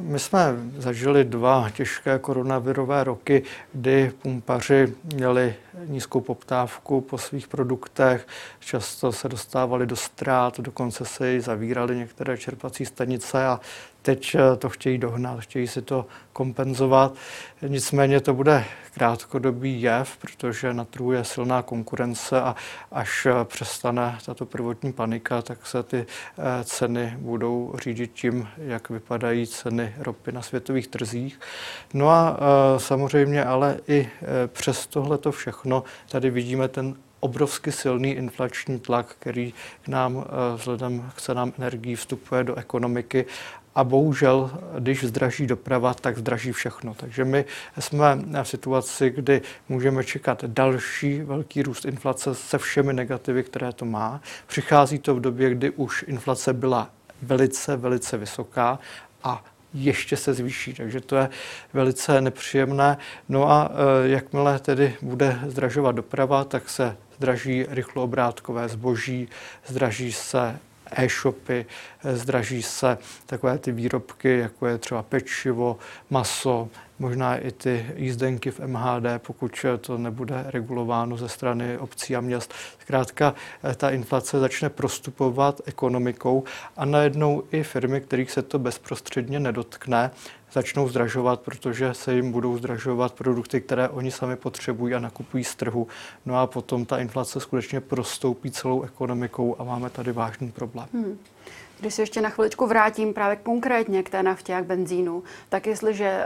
My 0.00 0.18
jsme 0.18 0.56
zažili 0.78 1.24
dva 1.24 1.70
těžké 1.70 2.18
koronavirové 2.18 3.04
roky, 3.04 3.42
kdy 3.72 4.12
pumpaři 4.22 4.94
měli 5.14 5.54
nízkou 5.86 6.20
poptávku 6.20 7.00
po 7.00 7.18
svých 7.18 7.48
produktech, 7.48 8.26
často 8.60 9.12
se 9.12 9.28
dostávali 9.28 9.86
do 9.86 9.96
ztrát, 9.96 10.60
dokonce 10.60 11.04
se 11.04 11.34
i 11.34 11.40
zavírali 11.40 11.96
některé 11.96 12.38
čerpací 12.38 12.86
stanice 12.86 13.46
a 13.46 13.60
teď 14.02 14.34
eh, 14.34 14.56
to 14.56 14.68
chtějí 14.68 14.98
dohnat, 14.98 15.40
chtějí 15.40 15.66
si 15.66 15.82
to 15.82 16.06
kompenzovat. 16.32 17.14
Nicméně 17.68 18.20
to 18.20 18.34
bude 18.34 18.64
krátkodobý 18.94 19.82
jev, 19.82 20.16
protože 20.16 20.74
na 20.74 20.84
trhu 20.84 21.12
je 21.12 21.24
silná 21.24 21.62
konkurence 21.62 22.40
a 22.40 22.56
až 22.92 23.26
eh, 23.26 23.44
přestane 23.44 24.18
tato 24.26 24.46
prvotní 24.46 24.92
panika, 24.92 25.42
tak 25.42 25.66
se 25.66 25.82
ty 25.82 26.06
eh, 26.06 26.64
ceny 26.64 27.14
budou 27.18 27.74
řídit 27.82 28.12
tím, 28.12 28.48
jak 28.56 28.90
vypadají 28.90 29.46
ceny 29.46 29.94
ropy 29.98 30.32
na 30.32 30.42
světových 30.42 30.88
trzích. 30.88 31.40
No 31.94 32.10
a 32.10 32.36
samozřejmě 32.76 33.44
ale 33.44 33.80
i 33.88 34.08
přes 34.46 34.86
tohleto 34.86 35.32
všechno 35.32 35.84
tady 36.08 36.30
vidíme 36.30 36.68
ten 36.68 36.94
obrovsky 37.20 37.72
silný 37.72 38.10
inflační 38.10 38.80
tlak, 38.80 39.16
který 39.18 39.54
k 39.82 39.88
nám 39.88 40.24
vzhledem 40.56 41.10
k 41.16 41.20
cenám 41.20 41.52
energií 41.58 41.96
vstupuje 41.96 42.44
do 42.44 42.54
ekonomiky 42.54 43.26
a 43.74 43.84
bohužel, 43.84 44.50
když 44.78 45.04
zdraží 45.04 45.46
doprava, 45.46 45.94
tak 45.94 46.18
zdraží 46.18 46.52
všechno. 46.52 46.94
Takže 46.94 47.24
my 47.24 47.44
jsme 47.78 48.18
v 48.42 48.48
situaci, 48.48 49.10
kdy 49.10 49.42
můžeme 49.68 50.04
čekat 50.04 50.44
další 50.44 51.20
velký 51.20 51.62
růst 51.62 51.84
inflace 51.84 52.34
se 52.34 52.58
všemi 52.58 52.92
negativy, 52.92 53.42
které 53.42 53.72
to 53.72 53.84
má. 53.84 54.20
Přichází 54.46 54.98
to 54.98 55.14
v 55.14 55.20
době, 55.20 55.50
kdy 55.50 55.70
už 55.70 56.04
inflace 56.08 56.52
byla 56.52 56.90
velice, 57.22 57.76
velice 57.76 58.18
vysoká 58.18 58.78
a 59.24 59.44
ještě 59.74 60.16
se 60.16 60.34
zvýší, 60.34 60.74
takže 60.74 61.00
to 61.00 61.16
je 61.16 61.28
velice 61.72 62.20
nepříjemné. 62.20 62.98
No 63.28 63.50
a 63.50 63.70
e, 64.04 64.08
jakmile 64.08 64.58
tedy 64.58 64.96
bude 65.02 65.38
zdražovat 65.46 65.94
doprava, 65.94 66.44
tak 66.44 66.68
se 66.68 66.96
zdraží 67.16 67.66
rychloobrátkové 67.68 68.68
zboží, 68.68 69.28
zdraží 69.66 70.12
se 70.12 70.58
e-shopy, 70.96 71.66
zdraží 72.04 72.62
se 72.62 72.98
takové 73.26 73.58
ty 73.58 73.72
výrobky, 73.72 74.38
jako 74.38 74.66
je 74.66 74.78
třeba 74.78 75.02
pečivo, 75.02 75.78
maso, 76.10 76.68
možná 76.98 77.36
i 77.36 77.52
ty 77.52 77.86
jízdenky 77.96 78.50
v 78.50 78.60
MHD, 78.60 79.04
pokud 79.18 79.66
to 79.80 79.98
nebude 79.98 80.44
regulováno 80.48 81.16
ze 81.16 81.28
strany 81.28 81.78
obcí 81.78 82.16
a 82.16 82.20
měst. 82.20 82.54
Zkrátka 82.80 83.34
ta 83.76 83.90
inflace 83.90 84.38
začne 84.38 84.68
prostupovat 84.68 85.60
ekonomikou 85.64 86.44
a 86.76 86.84
najednou 86.84 87.42
i 87.52 87.62
firmy, 87.62 88.00
kterých 88.00 88.30
se 88.30 88.42
to 88.42 88.58
bezprostředně 88.58 89.40
nedotkne, 89.40 90.10
začnou 90.52 90.88
zdražovat, 90.88 91.40
protože 91.40 91.94
se 91.94 92.14
jim 92.14 92.32
budou 92.32 92.58
zdražovat 92.58 93.12
produkty, 93.12 93.60
které 93.60 93.88
oni 93.88 94.10
sami 94.10 94.36
potřebují 94.36 94.94
a 94.94 95.00
nakupují 95.00 95.44
z 95.44 95.54
trhu. 95.54 95.86
No 96.26 96.38
a 96.38 96.46
potom 96.46 96.84
ta 96.84 96.98
inflace 96.98 97.40
skutečně 97.40 97.80
prostoupí 97.80 98.50
celou 98.50 98.82
ekonomikou 98.82 99.56
a 99.58 99.64
máme 99.64 99.90
tady 99.90 100.12
vážný 100.12 100.52
problém. 100.52 100.88
Hmm. 100.92 101.18
Když 101.82 101.94
se 101.94 102.02
ještě 102.02 102.20
na 102.20 102.30
chviličku 102.30 102.66
vrátím 102.66 103.14
právě 103.14 103.36
konkrétně 103.36 104.02
k 104.02 104.10
té 104.10 104.22
naftě 104.22 104.54
a 104.54 104.60
k 104.60 104.64
benzínu, 104.64 105.22
tak 105.48 105.66
jestliže 105.66 106.24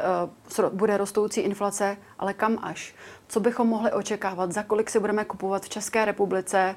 uh, 0.58 0.68
bude 0.72 0.96
rostoucí 0.96 1.40
inflace, 1.40 1.96
ale 2.18 2.34
kam 2.34 2.58
až? 2.62 2.94
Co 3.28 3.40
bychom 3.40 3.68
mohli 3.68 3.92
očekávat? 3.92 4.52
Za 4.52 4.62
kolik 4.62 4.90
si 4.90 5.00
budeme 5.00 5.24
kupovat 5.24 5.64
v 5.64 5.68
České 5.68 6.04
republice 6.04 6.76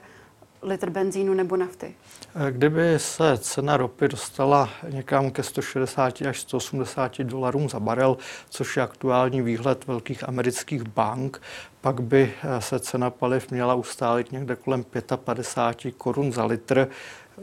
litr 0.64 0.90
benzínu 0.90 1.34
nebo 1.34 1.58
nafty? 1.58 1.96
Eh, 2.36 2.52
kdyby 2.52 2.94
se 2.98 3.38
cena 3.38 3.78
ropy 3.78 4.08
dostala 4.08 4.70
někam 4.90 5.32
ke 5.32 5.44
160 5.44 6.22
až 6.22 6.40
180 6.40 7.24
dolarům 7.24 7.70
za 7.70 7.80
barel, 7.80 8.18
což 8.50 8.78
je 8.78 8.84
aktuální 8.84 9.42
výhled 9.42 9.88
velkých 9.88 10.30
amerických 10.30 10.84
bank, 10.84 11.42
pak 11.82 12.02
by 12.02 12.34
eh, 12.44 12.62
se 12.62 12.80
cena 12.80 13.10
paliv 13.10 13.52
měla 13.52 13.74
ustálit 13.74 14.32
někde 14.32 14.56
kolem 14.56 14.86
55 15.16 15.96
korun 15.96 16.32
za 16.32 16.46
litr, 16.46 16.88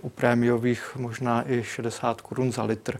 u 0.00 0.08
prémiových 0.08 0.96
možná 0.96 1.50
i 1.50 1.62
60 1.62 2.20
korun 2.20 2.52
za 2.52 2.62
litr 2.62 2.98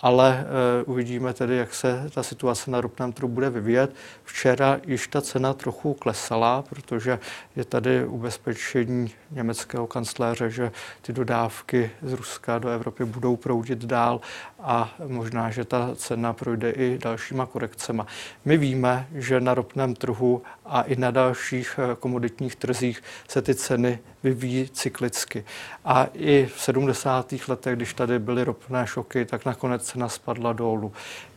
ale 0.00 0.46
uh, 0.84 0.92
uvidíme 0.92 1.32
tedy, 1.32 1.56
jak 1.56 1.74
se 1.74 2.10
ta 2.14 2.22
situace 2.22 2.70
na 2.70 2.80
ropném 2.80 3.12
trhu 3.12 3.28
bude 3.28 3.50
vyvíjet. 3.50 3.94
Včera 4.24 4.80
již 4.86 5.08
ta 5.08 5.22
cena 5.22 5.54
trochu 5.54 5.94
klesala, 5.94 6.62
protože 6.62 7.18
je 7.56 7.64
tady 7.64 8.06
ubezpečení 8.06 9.10
německého 9.30 9.86
kancléře, 9.86 10.50
že 10.50 10.72
ty 11.02 11.12
dodávky 11.12 11.90
z 12.02 12.12
Ruska 12.12 12.58
do 12.58 12.68
Evropy 12.68 13.04
budou 13.04 13.36
proudit 13.36 13.84
dál 13.84 14.20
a 14.62 14.94
možná, 15.06 15.50
že 15.50 15.64
ta 15.64 15.90
cena 15.94 16.32
projde 16.32 16.70
i 16.70 16.98
dalšíma 16.98 17.46
korekcema. 17.46 18.06
My 18.44 18.56
víme, 18.56 19.08
že 19.14 19.40
na 19.40 19.54
ropném 19.54 19.94
trhu 19.94 20.42
a 20.64 20.82
i 20.82 20.96
na 20.96 21.10
dalších 21.10 21.78
eh, 21.78 21.96
komoditních 21.96 22.56
trzích 22.56 23.02
se 23.28 23.42
ty 23.42 23.54
ceny 23.54 23.98
vyvíjí 24.22 24.68
cyklicky. 24.68 25.44
A 25.84 26.06
i 26.14 26.48
v 26.54 26.60
70. 26.60 27.34
letech, 27.48 27.76
když 27.76 27.94
tady 27.94 28.18
byly 28.18 28.44
ropné 28.44 28.86
šoky, 28.86 29.24
tak 29.24 29.44
nakonec 29.44 29.82
cena 29.82 30.08
spadla 30.08 30.52
dolů. 30.52 30.92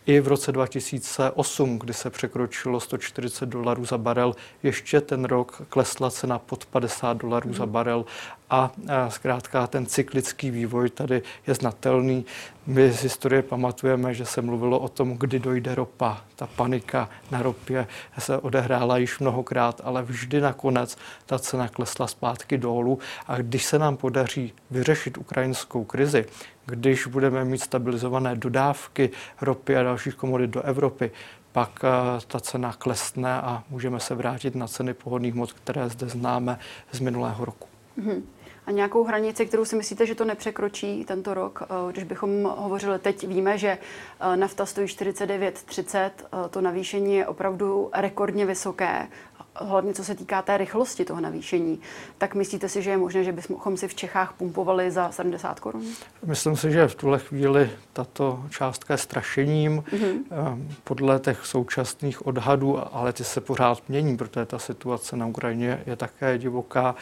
I 0.06 0.20
v 0.20 0.28
roce 0.28 0.52
2008, 0.52 1.80
kdy 1.80 1.94
se 1.94 2.10
překročilo 2.10 2.80
140 2.80 3.46
dolarů 3.46 3.86
za 3.86 3.98
barel, 3.98 4.36
ještě 4.64 5.02
ten 5.02 5.26
rok 5.26 5.62
klesla 5.70 6.12
cena 6.12 6.40
pod 6.40 6.66
50 6.66 7.18
dolarů 7.18 7.54
za 7.54 7.66
barel 7.66 8.06
a, 8.50 8.72
a 8.90 9.10
zkrátka 9.10 9.68
ten 9.68 9.86
cyklický 9.86 10.52
vývoj 10.52 10.90
tady 10.90 11.22
je 11.48 11.54
znatelný. 11.54 12.26
My 12.68 12.92
z 12.92 13.04
historie 13.04 13.42
pamatujeme, 13.42 14.14
že 14.14 14.26
se 14.26 14.42
mluvilo 14.42 14.80
o 14.80 14.88
tom, 14.88 15.18
kdy 15.18 15.40
dojde 15.40 15.76
ropa. 15.76 16.22
Ta 16.36 16.48
panika 16.48 17.10
na 17.32 17.42
ropě 17.42 17.88
se 18.20 18.38
odehrála 18.38 18.98
již 18.98 19.20
mnohokrát, 19.20 19.82
ale 19.84 20.04
vždy 20.04 20.42
nakonec 20.42 20.98
ta 21.26 21.40
cena 21.40 21.68
klesla 21.68 22.08
zpátky 22.08 22.58
dolů. 22.58 23.00
A 23.28 23.38
když 23.38 23.66
se 23.66 23.80
nám 23.80 23.98
podaří 23.98 24.54
vyřešit 24.72 25.18
ukrajinskou 25.18 25.84
krizi, 25.84 26.26
když 26.66 27.08
budeme 27.08 27.46
mít 27.46 27.62
stabilizované 27.62 28.36
dodávky 28.36 29.10
ropy 29.42 29.78
a 29.78 29.84
dalších 29.84 30.16
komodit 30.16 30.50
do 30.50 30.62
Evropy, 30.62 31.12
pak 31.52 31.72
eh, 31.84 32.22
ta 32.28 32.40
cena 32.40 32.74
klesne 32.74 33.42
a 33.42 33.64
můžeme 33.70 34.00
se 34.00 34.16
vrátit 34.16 34.56
na 34.56 34.68
ceny 34.68 34.94
pohodných 34.94 35.34
hmot, 35.34 35.54
které 35.54 35.90
zde 35.90 36.10
známe 36.10 36.60
z 36.92 37.00
minulého 37.00 37.46
roku. 37.46 37.68
Mm-hmm. 38.00 38.22
A 38.66 38.72
nějakou 38.72 39.04
hranici, 39.04 39.46
kterou 39.46 39.66
si 39.66 39.76
myslíte, 39.76 40.06
že 40.06 40.16
to 40.16 40.26
nepřekročí 40.26 41.06
tento 41.06 41.34
rok? 41.34 41.64
Eh, 41.64 41.92
když 41.92 42.04
bychom 42.04 42.44
hovořili 42.44 43.00
teď, 43.00 43.28
víme, 43.28 43.58
že 43.58 43.78
eh, 43.78 44.38
nafta 44.38 44.66
stojí 44.66 44.88
49,30, 44.88 46.12
to 46.50 46.62
navýšení 46.62 47.16
je 47.16 47.28
opravdu 47.28 47.90
rekordně 47.94 48.46
vysoké 48.46 49.08
hlavně 49.56 49.94
co 49.94 50.04
se 50.04 50.16
týká 50.16 50.42
té 50.42 50.58
rychlosti 50.58 51.06
toho 51.06 51.22
navýšení, 51.22 51.80
tak 52.18 52.36
myslíte 52.36 52.70
si, 52.70 52.82
že 52.82 52.90
je 52.90 52.98
možné, 52.98 53.24
že 53.24 53.32
bychom 53.32 53.78
si 53.78 53.88
v 53.88 53.96
Čechách 53.96 54.34
pumpovali 54.34 54.92
za 54.92 55.12
70 55.12 55.60
korun? 55.60 55.84
Myslím 56.26 56.58
si, 56.58 56.72
že 56.72 56.88
v 56.88 56.96
tuhle 56.96 57.20
chvíli 57.20 57.70
tato 57.94 58.44
částka 58.50 58.94
je 58.94 58.98
strašením. 58.98 59.84
Mm-hmm. 59.92 60.66
Podle 60.84 61.20
těch 61.20 61.46
současných 61.46 62.28
odhadů, 62.28 62.96
ale 62.96 63.14
ty 63.14 63.24
se 63.24 63.42
pořád 63.42 63.90
mění, 63.90 64.18
protože 64.18 64.46
ta 64.46 64.60
situace 64.60 65.18
na 65.18 65.26
Ukrajině 65.26 65.84
je 65.86 65.96
také 65.96 66.38
divoká, 66.38 66.96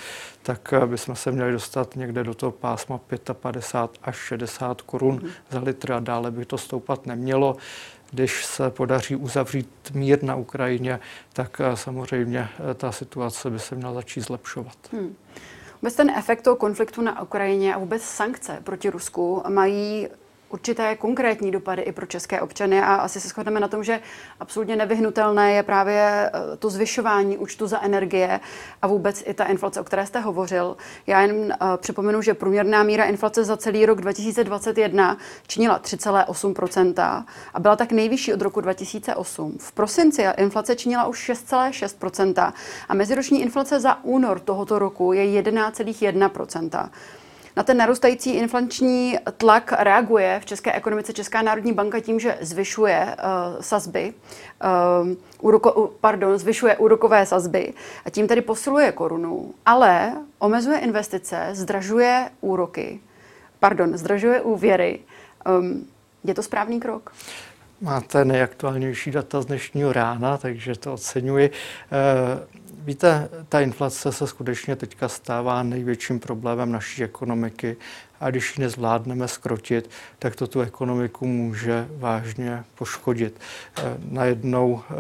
tak 0.44 0.74
eh, 0.74 0.86
bychom 0.86 1.16
se 1.16 1.32
měli 1.32 1.52
dostat 1.52 1.96
někde 1.96 2.24
do 2.24 2.34
toho 2.34 2.52
pásma 2.52 3.00
55 3.34 4.00
až 4.04 4.16
60 4.16 4.82
korun 4.82 5.20
mm-hmm. 5.20 5.32
za 5.50 5.60
litr 5.60 5.92
a 5.92 6.00
dále 6.00 6.32
by 6.32 6.46
to 6.46 6.58
stoupat 6.58 7.06
nemělo 7.06 7.58
když 8.14 8.46
se 8.46 8.70
podaří 8.70 9.16
uzavřít 9.16 9.92
mír 9.94 10.24
na 10.24 10.36
Ukrajině, 10.36 11.00
tak 11.34 11.62
eh, 11.64 11.78
samozřejmě 11.78 12.48
eh, 12.72 12.74
ta 12.74 12.92
situace 12.92 13.50
by 13.50 13.60
se 13.60 13.76
měla 13.76 13.94
začít 13.94 14.22
zlepšovat. 14.22 14.78
Hmm. 14.92 15.16
Vůbec 15.82 15.96
ten 15.96 16.10
efekt 16.10 16.42
toho 16.42 16.56
konfliktu 16.56 17.02
na 17.02 17.22
Ukrajině 17.22 17.76
a 17.76 17.78
vůbec 17.78 18.04
sankce 18.04 18.60
proti 18.64 18.90
Rusku 18.90 19.44
mají 19.50 20.08
určité 20.54 20.96
konkrétní 20.96 21.52
dopady 21.52 21.82
i 21.82 21.92
pro 21.92 22.06
české 22.06 22.42
občany 22.42 22.82
a 22.82 22.96
asi 22.96 23.22
se 23.22 23.28
shodneme 23.28 23.60
na 23.60 23.68
tom, 23.68 23.84
že 23.84 24.00
absolutně 24.40 24.76
nevyhnutelné 24.76 25.54
je 25.54 25.64
právě 25.64 26.02
eh, 26.34 26.58
to 26.58 26.70
zvyšování 26.70 27.38
účtu 27.38 27.68
za 27.68 27.82
energie 27.82 28.40
a 28.82 28.88
vůbec 28.88 29.24
i 29.26 29.34
ta 29.34 29.46
inflace, 29.46 29.82
o 29.82 29.84
které 29.84 30.06
jste 30.06 30.20
hovořil. 30.20 30.78
Já 31.08 31.22
jen 31.22 31.36
uh, 31.36 31.78
připomenu, 31.78 32.22
že 32.22 32.34
průměrná 32.34 32.84
míra 32.84 33.04
inflace 33.04 33.44
za 33.44 33.58
celý 33.58 33.86
rok 33.86 34.02
2021 34.02 35.18
činila 35.48 35.80
3,8% 35.80 37.24
a 37.54 37.60
byla 37.60 37.76
tak 37.76 37.92
nejvyšší 37.92 38.34
od 38.34 38.42
roku 38.42 38.62
2008. 38.62 39.58
V 39.60 39.72
prosinci 39.72 40.24
inflace 40.38 40.76
činila 40.76 41.06
už 41.06 41.30
6,6% 41.30 42.54
a 42.90 42.94
meziroční 42.94 43.42
inflace 43.42 43.80
za 43.80 44.04
únor 44.04 44.40
tohoto 44.40 44.80
roku 44.80 45.14
je 45.14 45.42
11,1%. 45.42 46.90
Na 47.56 47.64
ten 47.64 47.78
narůstající 47.78 48.32
inflační 48.32 49.18
tlak 49.38 49.74
reaguje 49.80 50.40
v 50.40 50.46
české 50.46 50.72
ekonomice 50.74 51.14
Česká 51.14 51.42
národní 51.42 51.74
banka 51.74 52.00
tím, 52.00 52.20
že 52.20 52.38
zvyšuje 52.42 53.06
uh, 53.06 53.62
sazby, 53.62 54.14
uh, 55.04 55.10
úroko, 55.42 55.92
pardon, 56.02 56.38
zvyšuje 56.38 56.78
úrokové 56.78 57.26
sazby 57.26 57.74
a 58.06 58.10
tím 58.10 58.28
tedy 58.28 58.42
posiluje 58.42 58.92
korunu, 58.92 59.54
ale 59.66 60.14
omezuje 60.40 60.80
investice, 60.80 61.50
zdražuje 61.52 62.30
úroky, 62.42 63.00
pardon, 63.60 63.98
zdražuje 63.98 64.42
úvěry. 64.42 65.00
Um, 65.60 65.88
je 66.24 66.34
to 66.34 66.44
správný 66.44 66.80
krok? 66.80 67.14
Máte 67.82 68.26
nejaktuálnější 68.26 69.12
data 69.12 69.42
z 69.42 69.46
dnešního 69.46 69.94
rána, 69.94 70.38
takže 70.38 70.76
to 70.76 70.94
oceňuji. 70.94 71.50
Uh, 71.50 72.53
Víte, 72.86 73.30
ta 73.50 73.62
inflace 73.62 74.12
se 74.12 74.28
skutečně 74.28 74.76
teďka 74.76 75.08
stává 75.10 75.64
největším 75.64 76.20
problémem 76.20 76.72
naší 76.72 77.04
ekonomiky 77.04 77.78
a 78.20 78.30
když 78.30 78.58
ji 78.58 78.64
nezvládneme 78.64 79.28
skrotit, 79.28 79.90
tak 80.20 80.36
to 80.36 80.48
tu 80.48 80.62
ekonomiku 80.62 81.28
může 81.28 81.88
vážně 81.98 82.64
poškodit. 82.76 83.40
Eh, 83.78 83.82
najednou 84.10 84.82
eh, 84.84 84.94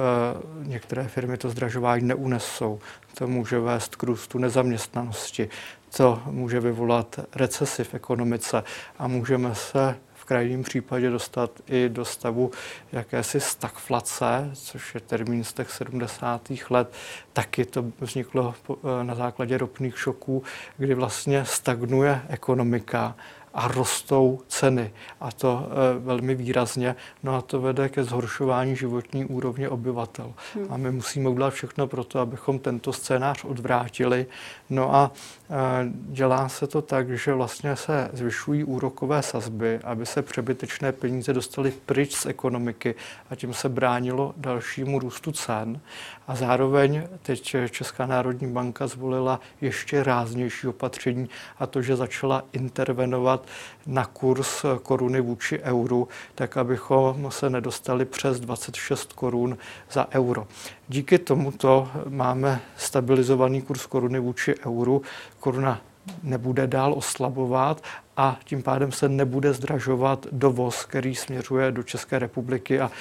některé 0.63 1.07
firmy 1.07 1.38
to 1.38 1.49
zdražování 1.49 2.07
neunesou. 2.07 2.79
To 3.17 3.27
může 3.27 3.60
vést 3.60 3.95
k 3.95 4.03
růstu 4.03 4.38
nezaměstnanosti. 4.38 5.49
To 5.97 6.21
může 6.25 6.60
vyvolat 6.60 7.19
recesi 7.36 7.84
v 7.84 7.93
ekonomice 7.93 8.63
a 8.99 9.07
můžeme 9.07 9.55
se 9.55 9.95
v 10.23 10.25
krajním 10.25 10.63
případě 10.63 11.09
dostat 11.09 11.51
i 11.67 11.89
do 11.89 12.05
stavu 12.05 12.51
jakési 12.91 13.39
stagflace, 13.39 14.49
což 14.53 14.95
je 14.95 15.01
termín 15.01 15.43
z 15.43 15.53
těch 15.53 15.71
70. 15.71 16.41
let. 16.69 16.93
Taky 17.33 17.65
to 17.65 17.86
vzniklo 17.99 18.55
na 19.03 19.15
základě 19.15 19.57
ropných 19.57 19.99
šoků, 19.99 20.43
kdy 20.77 20.93
vlastně 20.93 21.45
stagnuje 21.45 22.21
ekonomika 22.29 23.15
a 23.53 23.67
rostou 23.67 24.41
ceny. 24.47 24.93
A 25.21 25.31
to 25.31 25.67
e, 25.95 25.99
velmi 25.99 26.35
výrazně. 26.35 26.95
No 27.23 27.35
a 27.35 27.41
to 27.41 27.61
vede 27.61 27.89
ke 27.89 28.03
zhoršování 28.03 28.75
životní 28.75 29.25
úrovně 29.25 29.69
obyvatel. 29.69 30.33
Hmm. 30.55 30.65
A 30.69 30.77
my 30.77 30.91
musíme 30.91 31.29
udělat 31.29 31.53
všechno 31.53 31.87
pro 31.87 32.03
to, 32.03 32.19
abychom 32.19 32.59
tento 32.59 32.93
scénář 32.93 33.43
odvrátili. 33.43 34.25
No 34.69 34.95
a 34.95 35.11
e, 35.49 35.55
dělá 35.91 36.49
se 36.49 36.67
to 36.67 36.81
tak, 36.81 37.17
že 37.17 37.33
vlastně 37.33 37.75
se 37.75 38.09
zvyšují 38.13 38.63
úrokové 38.63 39.21
sazby, 39.21 39.79
aby 39.83 40.05
se 40.05 40.21
přebytečné 40.21 40.91
peníze 40.91 41.33
dostaly 41.33 41.73
pryč 41.85 42.15
z 42.15 42.25
ekonomiky 42.25 42.95
a 43.29 43.35
tím 43.35 43.53
se 43.53 43.69
bránilo 43.69 44.33
dalšímu 44.37 44.99
růstu 44.99 45.31
cen. 45.31 45.79
A 46.27 46.36
zároveň 46.36 47.07
teď 47.21 47.55
Česká 47.69 48.05
národní 48.05 48.47
banka 48.53 48.88
zvolila 48.88 49.39
ještě 49.62 50.03
ráznější 50.03 50.67
opatření 50.67 51.29
a 51.59 51.67
to, 51.67 51.81
že 51.81 51.95
začala 51.95 52.43
intervenovat 52.53 53.45
na 53.86 54.05
kurz 54.05 54.65
koruny 54.83 55.21
vůči 55.21 55.59
euru, 55.59 56.07
tak 56.36 56.57
abychom 56.57 57.31
se 57.31 57.49
nedostali 57.49 58.05
přes 58.05 58.39
26 58.39 59.13
korun 59.13 59.57
za 59.91 60.07
euro. 60.12 60.47
Díky 60.88 61.17
tomuto 61.17 61.91
máme 62.09 62.62
stabilizovaný 62.77 63.62
kurz 63.62 63.86
koruny 63.86 64.19
vůči 64.19 64.55
euru. 64.65 65.01
Koruna 65.39 65.81
nebude 66.23 66.67
dál 66.67 66.93
oslabovat 66.93 67.83
a 68.17 68.39
tím 68.43 68.63
pádem 68.63 68.91
se 68.91 69.09
nebude 69.09 69.53
zdražovat 69.53 70.27
dovoz, 70.31 70.85
který 70.85 71.15
směřuje 71.15 71.71
do 71.71 71.83
České 71.83 72.19
republiky 72.19 72.79
a 72.79 72.91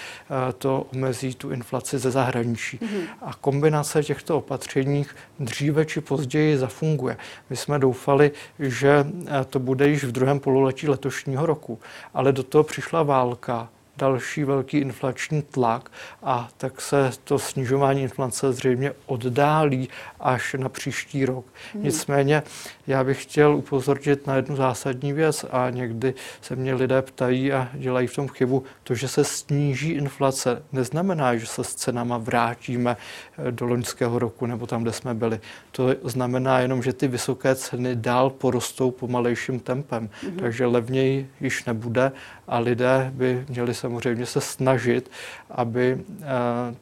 to 0.58 0.86
omezí 0.94 1.34
tu 1.34 1.50
inflaci 1.50 1.98
ze 1.98 2.10
zahraničí. 2.10 2.78
Mm-hmm. 2.78 3.06
A 3.22 3.34
kombinace 3.34 4.02
těchto 4.02 4.38
opatření 4.38 5.06
dříve 5.40 5.86
či 5.86 6.00
později 6.00 6.58
zafunguje. 6.58 7.16
My 7.50 7.56
jsme 7.56 7.78
doufali, 7.78 8.30
že 8.58 9.06
to 9.50 9.58
bude 9.58 9.88
již 9.88 10.04
v 10.04 10.12
druhém 10.12 10.40
pololetí 10.40 10.88
letošního 10.88 11.46
roku, 11.46 11.78
ale 12.14 12.32
do 12.32 12.42
toho 12.42 12.64
přišla 12.64 13.02
válka, 13.02 13.68
další 13.96 14.44
velký 14.44 14.78
inflační 14.78 15.42
tlak 15.42 15.90
a 16.22 16.48
tak 16.56 16.80
se 16.80 17.10
to 17.24 17.38
snižování 17.38 18.02
inflace 18.02 18.52
zřejmě 18.52 18.92
oddálí 19.06 19.88
až 20.20 20.56
na 20.58 20.68
příští 20.68 21.24
rok. 21.24 21.46
Hmm. 21.74 21.84
Nicméně 21.84 22.42
já 22.86 23.04
bych 23.04 23.22
chtěl 23.22 23.56
upozornit 23.56 24.26
na 24.26 24.36
jednu 24.36 24.56
zásadní 24.56 25.12
věc 25.12 25.44
a 25.50 25.70
někdy 25.70 26.14
se 26.40 26.56
mě 26.56 26.74
lidé 26.74 27.02
ptají 27.02 27.52
a 27.52 27.68
dělají 27.74 28.06
v 28.06 28.14
tom 28.14 28.28
chybu. 28.28 28.64
To, 28.82 28.94
že 28.94 29.08
se 29.08 29.24
sníží 29.24 29.90
inflace, 29.90 30.62
neznamená, 30.72 31.36
že 31.36 31.46
se 31.46 31.64
s 31.64 31.74
cenama 31.74 32.18
vrátíme 32.18 32.96
eh, 33.38 33.52
do 33.52 33.66
loňského 33.66 34.18
roku 34.18 34.46
nebo 34.46 34.66
tam, 34.66 34.82
kde 34.82 34.92
jsme 34.92 35.14
byli. 35.14 35.40
To 35.72 35.94
znamená 36.04 36.60
jenom, 36.60 36.82
že 36.82 36.92
ty 36.92 37.08
vysoké 37.08 37.54
ceny 37.54 37.96
dál 37.96 38.30
porostou 38.30 38.90
pomalejším 38.90 39.60
tempem. 39.60 40.10
Hmm. 40.22 40.36
Takže 40.36 40.66
levněji 40.66 41.30
již 41.40 41.64
nebude 41.64 42.12
a 42.48 42.58
lidé 42.58 43.10
by 43.14 43.44
měli 43.48 43.74
samozřejmě 43.74 44.26
se 44.26 44.40
snažit, 44.40 45.10
aby 45.50 46.04
eh, 46.22 46.24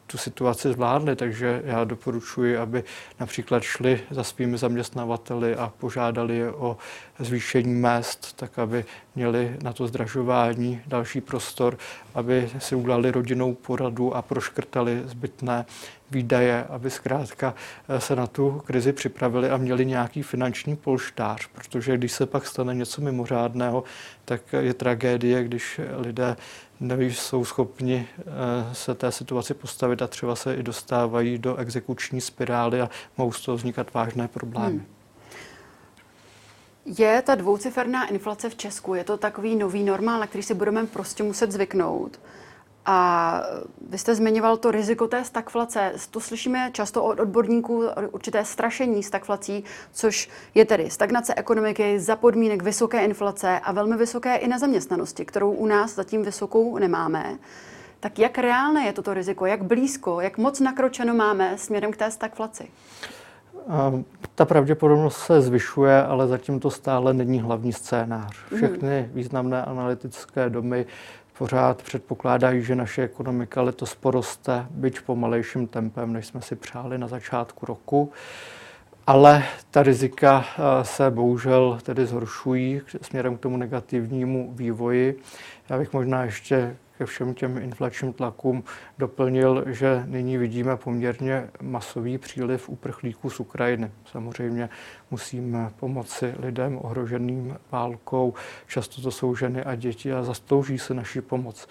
tu 0.06 0.18
situaci 0.18 0.72
zvládli. 0.72 1.16
Takže 1.16 1.62
já 1.64 1.84
doporučuji, 1.84 2.56
aby 2.56 2.84
například 3.20 3.62
šli 3.62 4.00
za 4.10 4.24
svými 4.24 4.58
zaměstnavateli 4.58 5.56
a 5.56 5.72
požádali 5.78 6.36
je 6.36 6.52
o 6.52 6.76
zvýšení 7.18 7.74
mest, 7.74 8.36
tak 8.36 8.58
aby 8.58 8.84
měli 9.16 9.56
na 9.62 9.72
to 9.72 9.86
zdražování 9.86 10.80
další 10.86 11.20
prostor, 11.20 11.78
aby 12.14 12.50
si 12.58 12.74
udělali 12.74 13.10
rodinnou 13.10 13.54
poradu 13.54 14.16
a 14.16 14.22
proškrtali 14.22 15.02
zbytné 15.04 15.66
výdaje, 16.10 16.64
aby 16.64 16.90
zkrátka 16.90 17.54
eh, 17.88 18.00
se 18.00 18.16
na 18.16 18.26
tu 18.26 18.62
krizi 18.66 18.92
připravili 18.92 19.50
a 19.50 19.56
měli 19.56 19.86
nějaký 19.86 20.22
finanční 20.22 20.76
polštář, 20.76 21.46
protože 21.46 21.96
když 21.96 22.12
se 22.12 22.26
pak 22.26 22.46
stane 22.46 22.74
něco 22.74 23.00
mimořádného, 23.00 23.84
tak 24.24 24.40
je 24.52 24.74
tragédie, 24.74 25.44
když 25.44 25.80
lidé 25.96 26.36
nejsou 26.80 27.44
schopni 27.44 28.06
eh, 28.18 28.24
se 28.74 28.94
té 28.94 29.12
situaci 29.12 29.54
postavit 29.54 30.02
a 30.02 30.06
třeba 30.06 30.36
se 30.36 30.54
i 30.54 30.62
dostávají 30.62 31.38
do 31.38 31.56
exekuční 31.56 32.20
spirály 32.20 32.80
a 32.80 32.90
mohou 33.16 33.32
z 33.32 33.44
toho 33.44 33.56
vznikat 33.56 33.94
vážné 33.94 34.28
problémy. 34.28 34.78
Hmm. 34.78 34.99
Je 36.84 37.22
ta 37.22 37.34
dvouciferná 37.34 38.06
inflace 38.06 38.50
v 38.50 38.56
Česku, 38.56 38.94
je 38.94 39.04
to 39.04 39.16
takový 39.16 39.56
nový 39.56 39.84
normál, 39.84 40.20
na 40.20 40.26
který 40.26 40.42
si 40.42 40.54
budeme 40.54 40.86
prostě 40.86 41.22
muset 41.22 41.52
zvyknout. 41.52 42.20
A 42.86 43.42
vy 43.88 43.98
jste 43.98 44.14
zmiňoval 44.14 44.56
to 44.56 44.70
riziko 44.70 45.06
té 45.06 45.24
stagflace. 45.24 45.92
To 46.10 46.20
slyšíme 46.20 46.70
často 46.72 47.04
od 47.04 47.20
odborníků, 47.20 47.84
určité 48.10 48.44
strašení 48.44 49.02
stagflací, 49.02 49.64
což 49.92 50.28
je 50.54 50.64
tedy 50.64 50.90
stagnace 50.90 51.34
ekonomiky 51.34 52.00
za 52.00 52.16
podmínek 52.16 52.62
vysoké 52.62 53.04
inflace 53.04 53.60
a 53.60 53.72
velmi 53.72 53.96
vysoké 53.96 54.36
i 54.36 54.48
nezaměstnanosti, 54.48 55.24
kterou 55.24 55.50
u 55.50 55.66
nás 55.66 55.94
zatím 55.94 56.22
vysokou 56.22 56.78
nemáme. 56.78 57.38
Tak 58.00 58.18
jak 58.18 58.38
reálné 58.38 58.86
je 58.86 58.92
toto 58.92 59.14
riziko? 59.14 59.46
Jak 59.46 59.64
blízko, 59.64 60.20
jak 60.20 60.38
moc 60.38 60.60
nakročeno 60.60 61.14
máme 61.14 61.58
směrem 61.58 61.92
k 61.92 61.96
té 61.96 62.10
stagflaci? 62.10 62.70
Ta 64.34 64.44
pravděpodobnost 64.44 65.16
se 65.16 65.40
zvyšuje, 65.40 66.02
ale 66.02 66.28
zatím 66.28 66.60
to 66.60 66.70
stále 66.70 67.14
není 67.14 67.40
hlavní 67.40 67.72
scénář. 67.72 68.36
Mhm. 68.50 68.56
Všechny 68.56 69.10
významné 69.14 69.64
analytické 69.64 70.50
domy 70.50 70.86
pořád 71.38 71.82
předpokládají, 71.82 72.62
že 72.62 72.74
naše 72.74 73.02
ekonomika 73.02 73.62
letos 73.62 73.94
poroste, 73.94 74.66
byť 74.70 75.00
pomalejším 75.00 75.66
tempem, 75.66 76.12
než 76.12 76.26
jsme 76.26 76.42
si 76.42 76.56
přáli 76.56 76.98
na 76.98 77.08
začátku 77.08 77.66
roku. 77.66 78.12
Ale 79.06 79.42
ta 79.70 79.82
rizika 79.82 80.44
eh, 80.44 80.84
se 80.84 81.10
bohužel 81.10 81.78
tedy 81.82 82.06
zhoršují 82.06 82.80
směrem 83.02 83.36
k 83.36 83.40
tomu 83.40 83.56
negativnímu 83.56 84.52
vývoji. 84.54 85.18
Já 85.68 85.78
bych 85.78 85.92
možná 85.92 86.24
ještě 86.24 86.76
ke 87.00 87.06
všem 87.06 87.34
těm 87.34 87.58
inflačním 87.58 88.12
tlakům 88.12 88.64
doplnil, 88.98 89.64
že 89.66 90.04
nyní 90.06 90.38
vidíme 90.38 90.76
poměrně 90.76 91.48
masový 91.62 92.18
příliv 92.18 92.68
uprchlíků 92.68 93.30
z 93.30 93.40
Ukrajiny. 93.40 93.90
Samozřejmě 94.12 94.68
musíme 95.10 95.70
pomoci 95.80 96.34
lidem 96.38 96.78
ohroženým 96.82 97.56
válkou. 97.70 98.34
Často 98.66 99.02
to 99.02 99.10
jsou 99.10 99.34
ženy 99.34 99.64
a 99.64 99.74
děti 99.74 100.12
a 100.12 100.22
zastouží 100.22 100.78
se 100.78 100.94
naši 100.94 101.20
pomoc. 101.20 101.68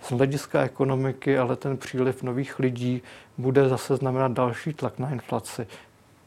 Z 0.00 0.10
hlediska 0.10 0.62
ekonomiky 0.62 1.38
ale 1.38 1.56
ten 1.56 1.76
příliv 1.76 2.22
nových 2.22 2.58
lidí 2.58 3.02
bude 3.38 3.68
zase 3.68 3.96
znamenat 3.96 4.32
další 4.32 4.74
tlak 4.74 4.98
na 4.98 5.10
inflaci 5.10 5.66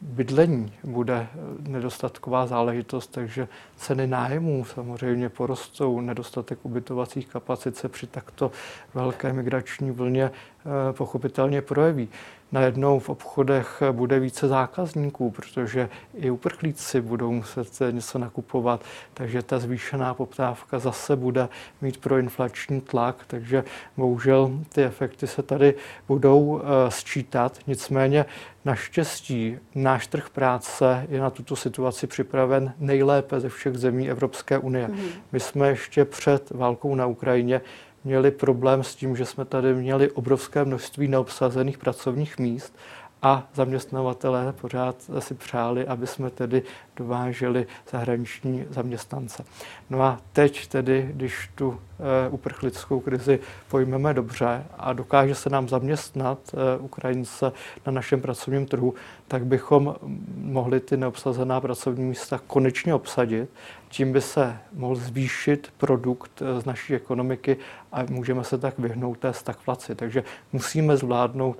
bydlení 0.01 0.73
bude 0.83 1.27
nedostatková 1.59 2.47
záležitost, 2.47 3.07
takže 3.07 3.47
ceny 3.75 4.07
nájmů 4.07 4.65
samozřejmě 4.65 5.29
porostou, 5.29 6.01
nedostatek 6.01 6.59
ubytovacích 6.63 7.27
kapacit 7.27 7.77
se 7.77 7.89
při 7.89 8.07
takto 8.07 8.51
velké 8.93 9.33
migrační 9.33 9.91
vlně 9.91 10.23
eh, 10.23 10.54
pochopitelně 10.91 11.61
projeví 11.61 12.09
najednou 12.51 12.99
v 12.99 13.09
obchodech 13.09 13.83
bude 13.91 14.19
více 14.19 14.47
zákazníků, 14.47 15.31
protože 15.31 15.89
i 16.15 16.29
uprchlíci 16.29 17.01
budou 17.01 17.31
muset 17.31 17.67
něco 17.91 18.19
nakupovat, 18.19 18.83
takže 19.13 19.41
ta 19.41 19.59
zvýšená 19.59 20.13
poptávka 20.13 20.79
zase 20.79 21.15
bude 21.15 21.49
mít 21.81 21.97
pro 21.97 22.17
inflační 22.17 22.81
tlak, 22.81 23.15
takže 23.27 23.63
bohužel 23.97 24.51
ty 24.69 24.83
efekty 24.83 25.27
se 25.27 25.43
tady 25.43 25.75
budou 26.07 26.61
eh, 26.61 26.91
sčítat. 26.91 27.59
Nicméně 27.67 28.25
naštěstí 28.65 29.57
náš 29.75 30.07
trh 30.07 30.29
práce 30.29 31.07
je 31.09 31.19
na 31.19 31.29
tuto 31.29 31.55
situaci 31.55 32.07
připraven 32.07 32.73
nejlépe 32.79 33.39
ze 33.39 33.49
všech 33.49 33.77
zemí 33.77 34.09
Evropské 34.09 34.57
unie. 34.57 34.87
Mm. 34.87 34.99
My 35.31 35.39
jsme 35.39 35.69
ještě 35.69 36.05
před 36.05 36.49
válkou 36.49 36.95
na 36.95 37.05
Ukrajině 37.05 37.61
měli 38.05 38.31
problém 38.31 38.83
s 38.83 38.95
tím, 38.95 39.15
že 39.15 39.25
jsme 39.25 39.45
tady 39.45 39.73
měli 39.73 40.11
obrovské 40.11 40.65
množství 40.65 41.07
neobsazených 41.07 41.77
pracovních 41.77 42.39
míst 42.39 42.77
a 43.25 43.43
zaměstnavatelé 43.53 44.53
pořád 44.61 44.95
si 45.19 45.33
přáli, 45.33 45.87
aby 45.87 46.07
jsme 46.07 46.29
tedy 46.29 46.63
dováželi 46.95 47.67
zahraniční 47.91 48.65
zaměstnance. 48.69 49.43
No 49.89 50.01
a 50.01 50.19
teď 50.33 50.67
tedy, 50.67 51.09
když 51.13 51.49
tu 51.55 51.81
e, 52.25 52.29
uprchlickou 52.29 52.99
krizi 52.99 53.39
pojmeme 53.69 54.13
dobře 54.13 54.65
a 54.77 54.93
dokáže 54.93 55.35
se 55.35 55.49
nám 55.49 55.69
zaměstnat 55.69 56.39
e, 56.53 56.77
Ukrajince 56.77 57.51
na 57.85 57.91
našem 57.91 58.21
pracovním 58.21 58.65
trhu, 58.65 58.93
tak 59.27 59.45
bychom 59.45 59.95
mohli 60.37 60.79
ty 60.79 60.97
neobsazená 60.97 61.61
pracovní 61.61 62.03
místa 62.03 62.39
konečně 62.47 62.93
obsadit. 62.93 63.49
Tím 63.89 64.13
by 64.13 64.21
se 64.21 64.57
mohl 64.73 64.95
zvýšit 64.95 65.73
produkt 65.77 66.41
e, 66.41 66.61
z 66.61 66.65
naší 66.65 66.95
ekonomiky 66.95 67.57
a 67.91 68.03
můžeme 68.09 68.43
se 68.43 68.57
tak 68.57 68.79
vyhnout 68.79 69.17
té 69.17 69.33
stagflaci. 69.33 69.95
Takže 69.95 70.23
musíme 70.53 70.97
zvládnout 70.97 71.57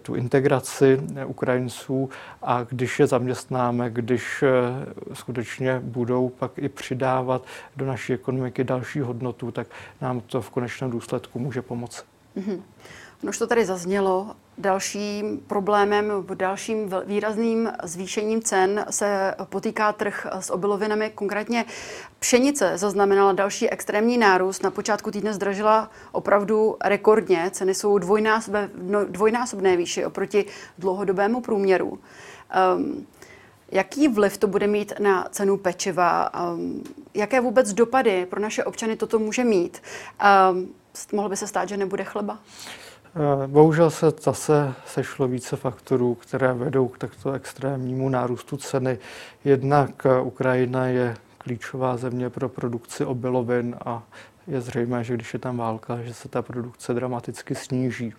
tu 0.00 0.14
integraci 0.14 1.00
Ukrajinců 1.26 2.10
a 2.42 2.62
když 2.62 3.00
je 3.00 3.06
zaměstnáme, 3.06 3.90
když 3.90 4.42
eh, 4.42 5.14
skutečně 5.14 5.80
budou 5.80 6.28
pak 6.28 6.58
i 6.58 6.68
přidávat 6.68 7.44
do 7.76 7.86
naší 7.86 8.12
ekonomiky 8.12 8.64
další 8.64 9.00
hodnotu, 9.00 9.50
tak 9.50 9.66
nám 10.00 10.20
to 10.20 10.42
v 10.42 10.50
konečném 10.50 10.90
důsledku 10.90 11.38
může 11.38 11.62
pomoci. 11.62 12.02
Mm-hmm. 12.36 12.60
No 13.22 13.28
už 13.28 13.38
to 13.38 13.46
tady 13.46 13.64
zaznělo. 13.64 14.36
Dalším 14.58 15.40
problémem, 15.46 16.12
dalším 16.34 16.94
výrazným 17.04 17.72
zvýšením 17.82 18.42
cen 18.42 18.86
se 18.90 19.34
potýká 19.44 19.92
trh 19.92 20.26
s 20.40 20.50
obilovinami. 20.50 21.10
Konkrétně 21.14 21.64
pšenice 22.18 22.78
zaznamenala 22.78 23.32
další 23.32 23.70
extrémní 23.70 24.18
nárůst. 24.18 24.62
Na 24.62 24.70
počátku 24.70 25.10
týdne 25.10 25.34
zdražila 25.34 25.90
opravdu 26.12 26.76
rekordně. 26.84 27.50
Ceny 27.52 27.74
jsou 27.74 27.98
dvojnásobné, 27.98 28.70
no, 28.82 29.04
dvojnásobné 29.04 29.76
výši 29.76 30.04
oproti 30.04 30.44
dlouhodobému 30.78 31.40
průměru. 31.40 31.98
Um, 32.76 33.06
Jaký 33.74 34.08
vliv 34.08 34.38
to 34.38 34.46
bude 34.46 34.66
mít 34.66 34.92
na 34.98 35.28
cenu 35.30 35.56
pečiva? 35.56 36.30
Um, 36.54 36.84
jaké 37.14 37.40
vůbec 37.40 37.72
dopady 37.72 38.26
pro 38.26 38.40
naše 38.40 38.64
občany 38.64 38.96
toto 38.96 39.18
může 39.18 39.44
mít? 39.44 39.82
Um, 40.52 40.68
mohlo 41.12 41.28
by 41.28 41.36
se 41.36 41.46
stát, 41.46 41.68
že 41.68 41.76
nebude 41.76 42.04
chleba? 42.04 42.38
Eh, 43.16 43.46
bohužel 43.46 43.90
se 43.90 44.12
zase 44.22 44.74
sešlo 44.86 45.28
více 45.28 45.56
faktorů, 45.56 46.14
které 46.14 46.52
vedou 46.52 46.88
k 46.88 46.98
takto 46.98 47.32
extrémnímu 47.32 48.08
nárůstu 48.08 48.56
ceny. 48.56 48.98
Jednak 49.44 50.06
eh, 50.06 50.20
Ukrajina 50.20 50.86
je 50.86 51.16
klíčová 51.38 51.96
země 51.96 52.30
pro 52.30 52.48
produkci 52.48 53.04
obilovin 53.04 53.76
a 53.84 54.02
je 54.46 54.60
zřejmé, 54.60 55.04
že 55.04 55.14
když 55.14 55.32
je 55.32 55.38
tam 55.38 55.56
válka, 55.56 56.02
že 56.02 56.14
se 56.14 56.28
ta 56.28 56.42
produkce 56.42 56.94
dramaticky 56.94 57.54
sníží. 57.54 58.14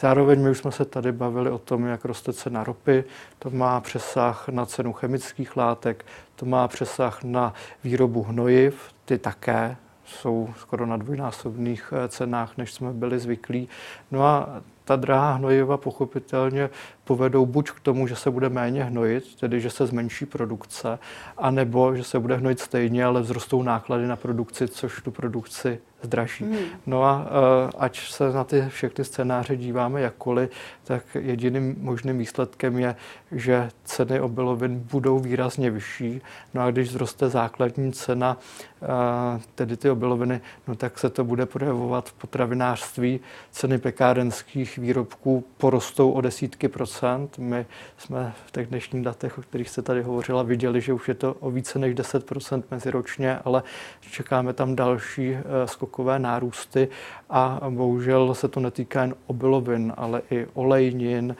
Zároveň 0.00 0.42
my 0.42 0.50
už 0.50 0.58
jsme 0.58 0.72
se 0.72 0.84
tady 0.84 1.12
bavili 1.12 1.50
o 1.50 1.58
tom, 1.58 1.86
jak 1.86 2.04
roste 2.04 2.32
cena 2.32 2.64
ropy, 2.64 3.04
to 3.38 3.50
má 3.50 3.80
přesah 3.80 4.48
na 4.48 4.66
cenu 4.66 4.92
chemických 4.92 5.56
látek, 5.56 6.06
to 6.34 6.46
má 6.46 6.68
přesah 6.68 7.24
na 7.24 7.54
výrobu 7.84 8.22
hnojiv, 8.22 8.82
ty 9.04 9.18
také 9.18 9.76
jsou 10.06 10.48
skoro 10.58 10.86
na 10.86 10.96
dvojnásobných 10.96 11.92
eh, 11.96 12.08
cenách, 12.08 12.56
než 12.56 12.72
jsme 12.72 12.92
byli 12.92 13.18
zvyklí. 13.18 13.68
No 14.10 14.22
a 14.22 14.62
ta 14.84 14.96
drahá 14.96 15.32
hnojiva 15.32 15.76
pochopitelně 15.76 16.70
povedou 17.06 17.46
buď 17.46 17.70
k 17.70 17.80
tomu, 17.80 18.06
že 18.06 18.16
se 18.16 18.30
bude 18.30 18.48
méně 18.48 18.84
hnojit, 18.84 19.34
tedy 19.40 19.60
že 19.60 19.70
se 19.70 19.86
zmenší 19.86 20.26
produkce, 20.26 20.98
anebo 21.38 21.96
že 21.96 22.04
se 22.04 22.18
bude 22.18 22.36
hnojit 22.36 22.60
stejně, 22.60 23.04
ale 23.04 23.22
vzrostou 23.22 23.62
náklady 23.62 24.06
na 24.06 24.16
produkci, 24.16 24.68
což 24.68 25.02
tu 25.02 25.10
produkci 25.10 25.78
zdraží. 26.02 26.44
Hmm. 26.44 26.56
No 26.86 27.04
a 27.04 27.16
uh, 27.16 27.70
ať 27.78 28.08
se 28.08 28.32
na 28.32 28.44
ty 28.44 28.64
všechny 28.68 29.04
scénáře 29.04 29.56
díváme 29.56 30.00
jakkoliv, 30.00 30.50
tak 30.84 31.02
jediným 31.14 31.76
možným 31.78 32.18
výsledkem 32.18 32.78
je, 32.78 32.96
že 33.32 33.68
ceny 33.84 34.20
obilovin 34.20 34.78
budou 34.78 35.18
výrazně 35.18 35.70
vyšší. 35.70 36.20
No 36.54 36.62
a 36.62 36.70
když 36.70 36.90
zroste 36.90 37.28
základní 37.28 37.92
cena, 37.92 38.36
uh, 38.80 38.88
tedy 39.54 39.76
ty 39.76 39.90
obiloviny, 39.90 40.40
no 40.68 40.74
tak 40.74 40.98
se 40.98 41.10
to 41.10 41.24
bude 41.24 41.46
projevovat 41.46 42.08
v 42.08 42.12
potravinářství. 42.12 43.20
Ceny 43.50 43.78
pekárenských 43.78 44.78
výrobků 44.78 45.44
porostou 45.56 46.10
o 46.10 46.20
desítky 46.20 46.68
procent. 46.68 46.95
My 47.38 47.66
jsme 47.98 48.32
v 48.46 48.50
těch 48.50 48.66
dnešních 48.66 49.02
datech, 49.02 49.38
o 49.38 49.42
kterých 49.42 49.68
jste 49.68 49.82
tady 49.82 50.02
hovořila, 50.02 50.42
viděli, 50.42 50.80
že 50.80 50.92
už 50.92 51.08
je 51.08 51.14
to 51.14 51.34
o 51.34 51.50
více 51.50 51.78
než 51.78 51.94
10% 51.94 52.62
meziročně, 52.70 53.38
ale 53.44 53.62
čekáme 54.10 54.52
tam 54.52 54.76
další 54.76 55.32
uh, 55.32 55.38
skokové 55.64 56.18
nárůsty 56.18 56.88
a 57.30 57.60
bohužel 57.70 58.34
se 58.34 58.48
to 58.48 58.60
netýká 58.60 59.02
jen 59.02 59.14
obilovin, 59.26 59.92
ale 59.96 60.22
i 60.30 60.46
olejnin. 60.54 61.36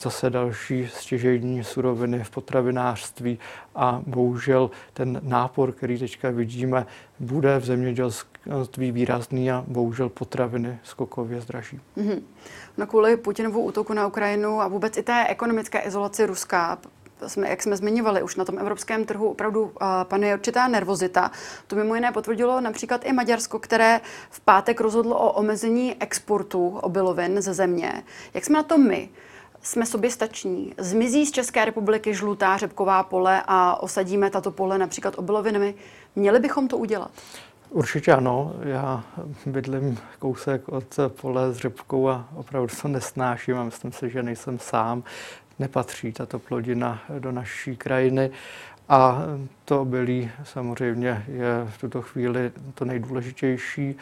Zase 0.00 0.30
další 0.30 0.88
stěžejní 0.94 1.64
suroviny 1.64 2.24
v 2.24 2.30
potravinářství 2.30 3.38
a 3.74 4.02
bohužel 4.06 4.70
ten 4.92 5.20
nápor, 5.22 5.72
který 5.72 5.98
teďka 5.98 6.30
vidíme, 6.30 6.86
bude 7.20 7.58
v 7.58 7.64
zemědělství 7.64 8.92
výrazný 8.92 9.50
a 9.50 9.64
bohužel 9.66 10.08
potraviny 10.08 10.78
skokově 10.82 11.40
zdraží. 11.40 11.80
Mm-hmm. 11.96 12.22
No 12.78 12.86
kvůli 12.86 13.16
Putinovu 13.16 13.60
útoku 13.60 13.92
na 13.92 14.06
Ukrajinu 14.06 14.60
a 14.60 14.68
vůbec 14.68 14.96
i 14.96 15.02
té 15.02 15.26
ekonomické 15.28 15.78
izolaci 15.78 16.26
Ruska 16.26 16.78
jsme, 17.26 17.48
jak 17.48 17.62
jsme 17.62 17.76
zmiňovali, 17.76 18.22
už 18.22 18.36
na 18.36 18.44
tom 18.44 18.58
evropském 18.58 19.04
trhu 19.04 19.28
opravdu 19.28 19.72
panuje 20.02 20.34
určitá 20.34 20.68
nervozita. 20.68 21.30
To 21.66 21.76
mimo 21.76 21.94
jiné 21.94 22.12
potvrdilo 22.12 22.60
například 22.60 23.04
i 23.04 23.12
Maďarsko, 23.12 23.58
které 23.58 24.00
v 24.30 24.40
pátek 24.40 24.80
rozhodlo 24.80 25.18
o 25.18 25.32
omezení 25.32 26.02
exportu 26.02 26.68
obilovin 26.68 27.42
ze 27.42 27.54
země. 27.54 28.02
Jak 28.34 28.44
jsme 28.44 28.54
na 28.54 28.62
to 28.62 28.78
my? 28.78 29.08
Jsme 29.62 29.86
soběstační. 29.86 30.74
Zmizí 30.78 31.26
z 31.26 31.30
České 31.30 31.64
republiky 31.64 32.14
žlutá 32.14 32.56
řepková 32.56 33.02
pole 33.02 33.42
a 33.46 33.82
osadíme 33.82 34.30
tato 34.30 34.50
pole 34.50 34.78
například 34.78 35.18
obilovinami. 35.18 35.74
Měli 36.16 36.38
bychom 36.38 36.68
to 36.68 36.78
udělat? 36.78 37.10
Určitě 37.70 38.12
ano. 38.12 38.54
Já 38.62 39.04
bydlím 39.46 39.98
kousek 40.18 40.68
od 40.68 40.98
pole 41.08 41.52
s 41.52 41.56
řepkou 41.56 42.08
a 42.08 42.28
opravdu 42.34 42.68
to 42.82 42.88
nesnáším 42.88 43.58
a 43.58 43.64
myslím 43.64 43.92
si, 43.92 44.10
že 44.10 44.22
nejsem 44.22 44.58
sám 44.58 45.02
nepatří 45.58 46.12
tato 46.12 46.38
plodina 46.38 47.02
do 47.18 47.32
naší 47.32 47.76
krajiny. 47.76 48.30
A 48.90 49.22
to 49.64 49.80
obilí 49.80 50.30
samozřejmě 50.44 51.24
je 51.28 51.66
v 51.68 51.80
tuto 51.80 52.02
chvíli 52.02 52.52
to 52.74 52.84
nejdůležitější. 52.84 53.96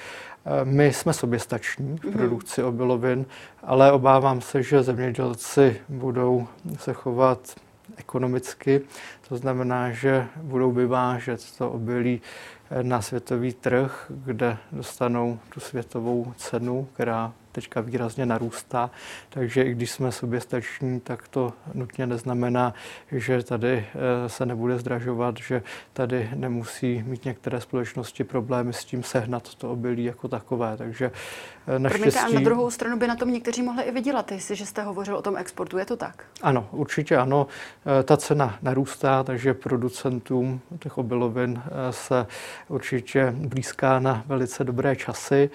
My 0.65 0.93
jsme 0.93 1.13
soběstační 1.13 1.99
v 1.99 2.05
mhm. 2.05 2.13
produkci 2.13 2.63
obilovin, 2.63 3.27
ale 3.63 3.93
obávám 3.93 4.41
se, 4.41 4.63
že 4.63 4.83
zemědělci 4.83 5.81
budou 5.89 6.47
se 6.79 6.93
chovat 6.93 7.55
ekonomicky. 7.97 8.81
To 9.29 9.37
znamená, 9.37 9.91
že 9.91 10.27
budou 10.43 10.73
vyvážet 10.73 11.41
to 11.59 11.71
obilí 11.71 12.21
na 12.83 13.03
světový 13.03 13.53
trh, 13.53 14.13
kde 14.25 14.57
dostanou 14.73 15.39
tu 15.55 15.61
světovou 15.61 16.33
cenu, 16.37 16.89
která 16.93 17.33
teďka 17.61 17.81
výrazně 17.81 18.27
narůstá. 18.27 18.91
Takže 19.29 19.63
i 19.63 19.73
když 19.73 19.91
jsme 19.91 20.13
soběstační, 20.13 21.01
tak 21.01 21.29
to 21.29 21.53
nutně 21.75 22.07
neznamená, 22.07 22.75
že 23.13 23.43
tady 23.43 23.87
eh, 23.95 24.29
se 24.29 24.47
nebude 24.47 24.79
zdražovat, 24.79 25.37
že 25.39 25.63
tady 25.93 26.31
nemusí 26.35 27.03
mít 27.07 27.25
některé 27.25 27.61
společnosti 27.61 28.25
problémy 28.25 28.73
s 28.73 28.85
tím 28.85 29.03
sehnat 29.03 29.55
to 29.55 29.71
obilí 29.71 30.05
jako 30.05 30.29
takové. 30.29 30.77
Takže 30.77 31.11
eh, 31.67 31.79
naštěstí... 31.79 32.11
Promiňte, 32.11 32.37
a 32.37 32.41
na 32.41 32.45
druhou 32.45 32.71
stranu 32.71 32.99
by 32.99 33.07
na 33.07 33.17
tom 33.17 33.33
někteří 33.33 33.63
mohli 33.63 33.83
i 33.83 33.91
vydělat, 33.93 34.33
jestliže 34.33 34.67
jste 34.67 34.83
hovořil 34.83 35.17
o 35.17 35.23
tom 35.23 35.37
exportu, 35.37 35.79
je 35.79 35.85
to 35.85 35.97
tak? 35.97 36.25
Ano, 36.43 36.69
určitě 36.71 37.17
ano. 37.17 37.47
Eh, 38.01 38.03
ta 38.03 38.17
cena 38.17 38.59
narůstá, 38.63 39.23
takže 39.23 39.55
producentům 39.55 40.61
těch 40.79 40.99
obilovin 40.99 41.63
se 41.91 42.27
určitě 42.69 43.35
blízká 43.37 43.99
na 43.99 44.23
velice 44.27 44.65
dobré 44.65 44.97
časy. 44.97 45.51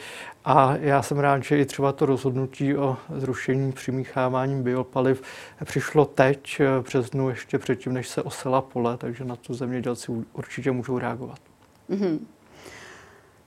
A 0.45 0.75
já 0.75 1.01
jsem 1.01 1.19
rád, 1.19 1.43
že 1.43 1.59
i 1.59 1.65
třeba 1.65 1.91
to 1.93 2.05
rozhodnutí 2.05 2.77
o 2.77 2.97
zrušení 3.15 3.71
přimíchávání 3.71 4.63
biopaliv 4.63 5.21
přišlo 5.65 6.05
teď, 6.05 6.59
eh, 6.59 6.83
přes 6.83 7.09
dnu 7.09 7.29
ještě 7.29 7.59
předtím, 7.59 7.93
než 7.93 8.07
se 8.07 8.21
osela 8.21 8.61
pole, 8.61 8.97
takže 8.97 9.25
na 9.25 9.35
to 9.35 9.53
zemědělci 9.53 10.11
určitě 10.33 10.71
můžou 10.71 10.99
reagovat. 10.99 11.39
Mm-hmm. 11.89 12.19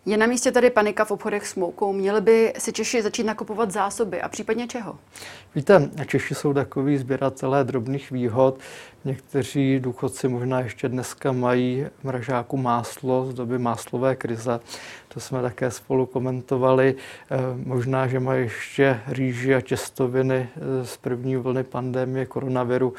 Je 0.08 0.16
na 0.16 0.26
místě 0.26 0.52
tady 0.52 0.70
panika 0.70 1.04
v 1.04 1.10
obchodech 1.10 1.46
s 1.46 1.54
moukou. 1.54 1.92
Měli 1.92 2.20
by 2.20 2.52
si 2.58 2.72
Češi 2.72 3.02
začít 3.02 3.24
nakupovat 3.24 3.70
zásoby 3.70 4.22
a 4.22 4.28
případně 4.28 4.66
čeho? 4.66 4.98
Víte, 5.54 5.90
Češi 6.06 6.34
jsou 6.34 6.54
takový 6.54 6.98
sběratelé 6.98 7.64
drobných 7.64 8.10
výhod. 8.10 8.58
Někteří 9.04 9.80
důchodci 9.80 10.28
možná 10.28 10.60
ještě 10.60 10.88
dneska 10.88 11.32
mají 11.32 11.86
mražáku 12.02 12.56
máslo 12.56 13.26
z 13.26 13.34
doby 13.34 13.58
máslové 13.58 14.16
krize. 14.16 14.60
To 15.08 15.20
jsme 15.20 15.42
také 15.42 15.70
spolu 15.70 16.06
komentovali. 16.06 16.94
Eh, 17.30 17.36
možná, 17.64 18.06
že 18.06 18.20
mají 18.20 18.42
ještě 18.42 19.00
rýži 19.06 19.54
a 19.54 19.60
těstoviny 19.60 20.48
eh, 20.56 20.86
z 20.86 20.96
první 20.96 21.36
vlny 21.36 21.64
pandemie 21.64 22.26
koronaviru 22.26 22.94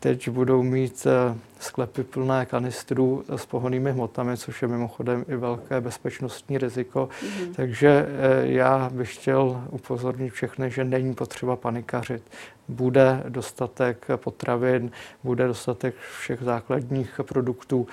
teď 0.00 0.28
budou 0.28 0.62
mít 0.62 1.06
eh, 1.06 1.38
sklepy 1.58 2.02
plné 2.04 2.46
kanistrů 2.46 3.24
s 3.36 3.46
pohonými 3.46 3.92
hmotami, 3.92 4.36
což 4.36 4.62
je 4.62 4.68
mimochodem 4.68 5.24
i 5.28 5.36
velké 5.36 5.80
bezpečnostní 5.80 6.58
riziko. 6.58 7.08
Mm-hmm. 7.08 7.54
Takže 7.54 8.06
eh, 8.08 8.46
já 8.46 8.90
bych 8.92 9.14
chtěl 9.14 9.64
upozornit 9.70 10.30
všechny, 10.30 10.70
že 10.70 10.84
není 10.84 11.14
potřeba 11.14 11.56
panikařit. 11.56 12.22
Bude 12.68 13.22
dostatek 13.28 14.06
potravin, 14.16 14.90
bude 15.24 15.46
dostatek 15.46 15.94
všech 16.18 16.40
základních 16.42 17.20
produktů, 17.22 17.86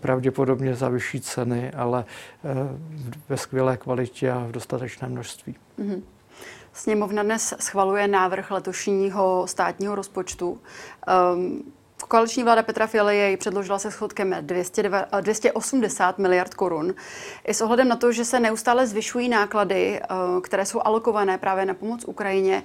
pravděpodobně 0.00 0.74
za 0.74 0.88
vyšší 0.88 1.20
ceny, 1.20 1.70
ale 1.70 2.04
eh, 2.44 2.48
ve 3.28 3.36
skvělé 3.36 3.76
kvalitě 3.76 4.30
a 4.30 4.38
v 4.38 4.52
dostatečném 4.52 5.10
množství. 5.10 5.54
Mm-hmm. 5.78 6.02
Sněmovna 6.76 7.22
dnes 7.22 7.54
schvaluje 7.60 8.08
návrh 8.08 8.50
letošního 8.50 9.46
státního 9.46 9.94
rozpočtu. 9.94 10.60
Um, 11.34 11.62
Koaliční 12.08 12.44
vláda 12.44 12.62
Petra 12.62 12.86
Fialy 12.86 13.16
jej 13.16 13.36
předložila 13.36 13.78
se 13.78 13.90
schodkem 13.90 14.36
280 14.40 16.18
miliard 16.18 16.54
korun. 16.54 16.94
I 17.44 17.54
s 17.54 17.60
ohledem 17.60 17.88
na 17.88 17.96
to, 17.96 18.12
že 18.12 18.24
se 18.24 18.40
neustále 18.40 18.86
zvyšují 18.86 19.28
náklady, 19.28 20.00
eh, 20.02 20.06
které 20.42 20.66
jsou 20.66 20.80
alokované 20.84 21.38
právě 21.38 21.66
na 21.66 21.74
pomoc 21.74 22.04
Ukrajině, 22.04 22.62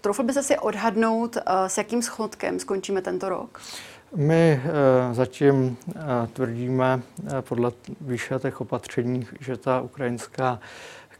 troufl 0.00 0.22
by 0.22 0.32
se 0.32 0.42
si 0.42 0.58
odhadnout, 0.58 1.36
eh, 1.36 1.42
s 1.68 1.78
jakým 1.78 2.02
schodkem 2.02 2.58
skončíme 2.58 3.02
tento 3.02 3.28
rok? 3.28 3.60
My 4.16 4.60
eh, 4.64 5.14
zatím 5.14 5.76
tvrdíme 6.32 7.02
podle 7.40 7.72
výše 8.00 8.38
těch 8.38 8.60
opatření, 8.60 9.26
že 9.40 9.56
ta 9.56 9.80
ukrajinská 9.80 10.60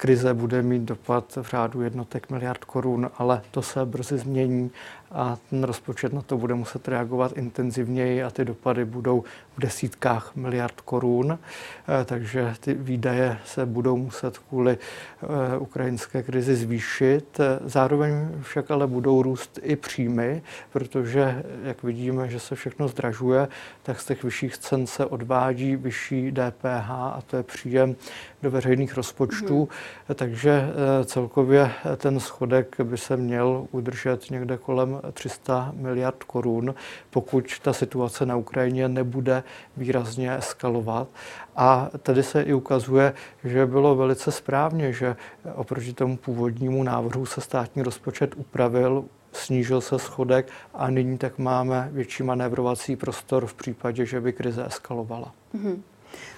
krize 0.01 0.35
bude 0.35 0.63
mít 0.63 0.83
dopad 0.83 1.39
v 1.43 1.51
řádu 1.51 1.83
jednotek 1.83 2.31
miliard 2.31 2.65
korun, 2.65 3.11
ale 3.19 3.43
to 3.51 3.63
se 3.63 3.85
brzy 3.85 4.19
změní 4.19 4.71
a 5.11 5.37
ten 5.51 5.65
rozpočet 5.65 6.13
na 6.13 6.23
to 6.23 6.39
bude 6.39 6.55
muset 6.55 6.89
reagovat 6.89 7.33
intenzivněji 7.33 8.23
a 8.23 8.31
ty 8.31 8.45
dopady 8.45 8.85
budou 8.85 9.25
v 9.61 9.63
desítkách 9.63 10.37
miliard 10.37 10.81
korun, 10.81 11.39
eh, 11.39 12.05
takže 12.05 12.55
ty 12.61 12.75
výdaje 12.75 13.39
se 13.45 13.67
budou 13.67 13.97
muset 13.97 14.39
kvůli 14.39 14.79
eh, 14.79 15.59
ukrajinské 15.59 16.23
krizi 16.23 16.57
zvýšit. 16.57 17.41
Zároveň 17.65 18.29
však 18.43 18.71
ale 18.71 18.87
budou 18.87 19.23
růst 19.23 19.59
i 19.63 19.77
příjmy, 19.77 20.43
protože, 20.73 21.43
jak 21.63 21.83
vidíme, 21.83 22.29
že 22.29 22.41
se 22.41 22.55
všechno 22.55 22.89
zdražuje, 22.89 23.49
tak 23.83 24.01
z 24.01 24.07
těch 24.07 24.25
vyšších 24.25 24.59
cen 24.59 24.87
se 24.87 25.07
odvádí 25.07 25.77
vyšší 25.77 26.33
DPH 26.33 26.91
a 26.91 27.23
to 27.27 27.37
je 27.37 27.43
příjem 27.43 27.97
do 28.43 28.51
veřejných 28.51 28.97
rozpočtů. 28.97 29.69
Mm. 30.09 30.15
Takže 30.15 30.51
eh, 30.51 31.05
celkově 31.05 31.71
ten 31.97 32.21
schodek 32.21 32.77
by 32.83 32.99
se 32.99 33.17
měl 33.17 33.67
udržet 33.71 34.31
někde 34.31 34.57
kolem 34.57 35.01
300 35.13 35.73
miliard 35.77 36.25
korun, 36.25 36.75
pokud 37.11 37.59
ta 37.63 37.73
situace 37.73 38.27
na 38.27 38.37
Ukrajině 38.37 38.89
nebude 38.89 39.43
výrazně 39.77 40.37
eskalovat. 40.37 41.09
A 41.57 41.91
tady 42.03 42.23
se 42.23 42.43
i 42.43 42.53
ukazuje, 42.53 43.13
že 43.45 43.67
bylo 43.67 43.97
velice 43.97 44.33
správně, 44.33 44.93
že 44.93 45.17
oproti 45.55 45.93
tomu 45.93 46.17
původnímu 46.17 46.83
návrhu 46.83 47.27
se 47.27 47.41
státní 47.41 47.83
rozpočet 47.83 48.35
upravil, 48.37 49.05
snížil 49.33 49.81
se 49.81 49.99
schodek 49.99 50.49
a 50.75 50.91
nyní 50.91 51.19
tak 51.19 51.39
máme 51.39 51.89
větší 51.93 52.23
manévrovací 52.23 52.97
prostor 52.97 53.47
v 53.47 53.55
případě, 53.55 54.07
že 54.07 54.21
by 54.21 54.33
krize 54.33 54.67
eskalovala. 54.67 55.33
Mm-hmm. 55.55 55.81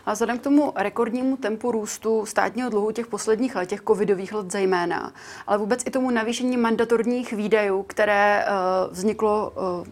A 0.06 0.12
vzhledem 0.12 0.38
k 0.38 0.42
tomu 0.42 0.72
rekordnímu 0.76 1.36
tempu 1.36 1.70
růstu 1.70 2.26
státního 2.26 2.70
dluhu 2.70 2.90
těch 2.90 3.06
posledních 3.06 3.56
let, 3.56 3.68
těch 3.68 3.82
covidových 3.88 4.32
let 4.32 4.52
zejména, 4.52 5.12
ale 5.46 5.58
vůbec 5.58 5.82
i 5.86 5.90
tomu 5.90 6.10
navýšení 6.10 6.56
mandatorních 6.56 7.32
výdajů, 7.32 7.82
které 7.82 8.44
uh, 8.44 8.92
vzniklo 8.92 9.50
uh, 9.50 9.86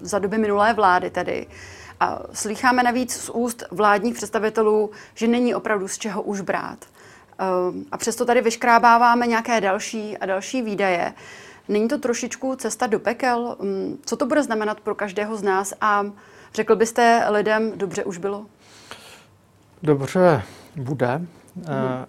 za 0.00 0.18
doby 0.18 0.38
minulé 0.38 0.74
vlády 0.74 1.10
tedy, 1.10 1.46
a 2.02 2.18
slycháme 2.32 2.82
navíc 2.82 3.16
z 3.16 3.30
úst 3.30 3.64
vládních 3.70 4.14
představitelů, 4.14 4.90
že 5.14 5.28
není 5.28 5.54
opravdu 5.54 5.88
z 5.88 5.98
čeho 5.98 6.22
už 6.22 6.40
brát. 6.40 6.78
Uh, 7.40 7.76
a 7.92 7.96
přesto 7.96 8.24
tady 8.24 8.40
vyškrábáváme 8.40 9.26
nějaké 9.26 9.60
další 9.60 10.18
a 10.18 10.26
další 10.26 10.62
výdaje. 10.62 11.12
Není 11.68 11.88
to 11.88 11.98
trošičku 11.98 12.56
cesta 12.56 12.86
do 12.86 12.98
pekel? 12.98 13.56
Um, 13.58 13.98
co 14.04 14.16
to 14.16 14.26
bude 14.26 14.42
znamenat 14.42 14.80
pro 14.80 14.94
každého 14.94 15.36
z 15.36 15.42
nás? 15.42 15.74
A 15.80 16.06
řekl 16.54 16.76
byste 16.76 17.24
lidem, 17.28 17.72
dobře 17.74 18.04
už 18.04 18.18
bylo? 18.18 18.46
Dobře 19.82 20.42
bude, 20.76 21.18
mhm. 21.54 21.66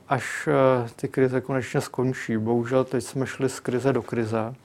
až 0.10 0.48
eh, 0.48 0.90
ty 0.96 1.08
krize 1.08 1.42
konečně 1.42 1.82
skončí. 1.82 2.38
Bohužel 2.38 2.84
teď 2.84 3.04
jsme 3.04 3.28
šli 3.28 3.50
z 3.50 3.60
krize 3.60 3.94
do 3.94 4.02
krize. 4.02 4.56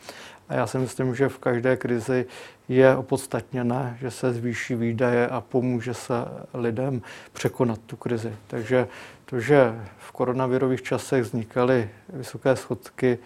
A 0.48 0.54
já 0.54 0.66
si 0.66 0.78
myslím, 0.78 1.14
že 1.14 1.28
v 1.28 1.38
každé 1.38 1.76
krizi 1.76 2.26
je 2.68 2.96
opodstatněné, 2.96 3.96
že 4.00 4.10
se 4.10 4.32
zvýší 4.32 4.74
výdaje 4.74 5.28
a 5.28 5.40
pomůže 5.40 5.94
se 5.94 6.14
lidem 6.54 7.02
překonat 7.32 7.78
tu 7.86 7.96
krizi. 7.96 8.32
Takže 8.46 8.88
to, 9.24 9.40
že 9.40 9.74
v 9.98 10.12
koronavirových 10.12 10.82
časech 10.82 11.22
vznikaly 11.22 11.90
vysoké 12.08 12.56
schodky 12.56 13.18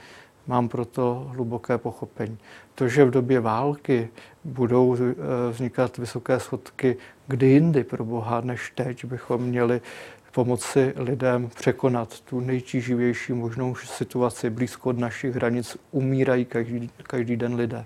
mám 0.46 0.68
proto 0.68 1.30
hluboké 1.34 1.78
pochopení. 1.78 2.38
To, 2.74 2.88
že 2.88 3.04
v 3.04 3.10
době 3.10 3.40
války 3.40 4.08
budou 4.44 4.96
eh, 4.96 5.14
vznikat 5.50 5.98
vysoké 5.98 6.40
schodky 6.40 6.96
kdy 7.32 7.46
jindy 7.46 7.84
pro 7.84 8.04
Boha 8.04 8.40
než 8.40 8.72
teď, 8.74 9.04
bychom 9.04 9.42
měli 9.42 9.80
pomoci 10.32 10.92
lidem 10.96 11.50
překonat 11.56 12.20
tu 12.20 12.40
nejtíživější 12.40 13.32
možnou 13.32 13.74
situaci. 13.74 14.50
Blízko 14.50 14.90
od 14.90 14.98
našich 14.98 15.34
hranic 15.34 15.76
umírají 15.90 16.44
každý, 16.44 16.90
každý 17.02 17.36
den 17.36 17.54
lidé. 17.54 17.84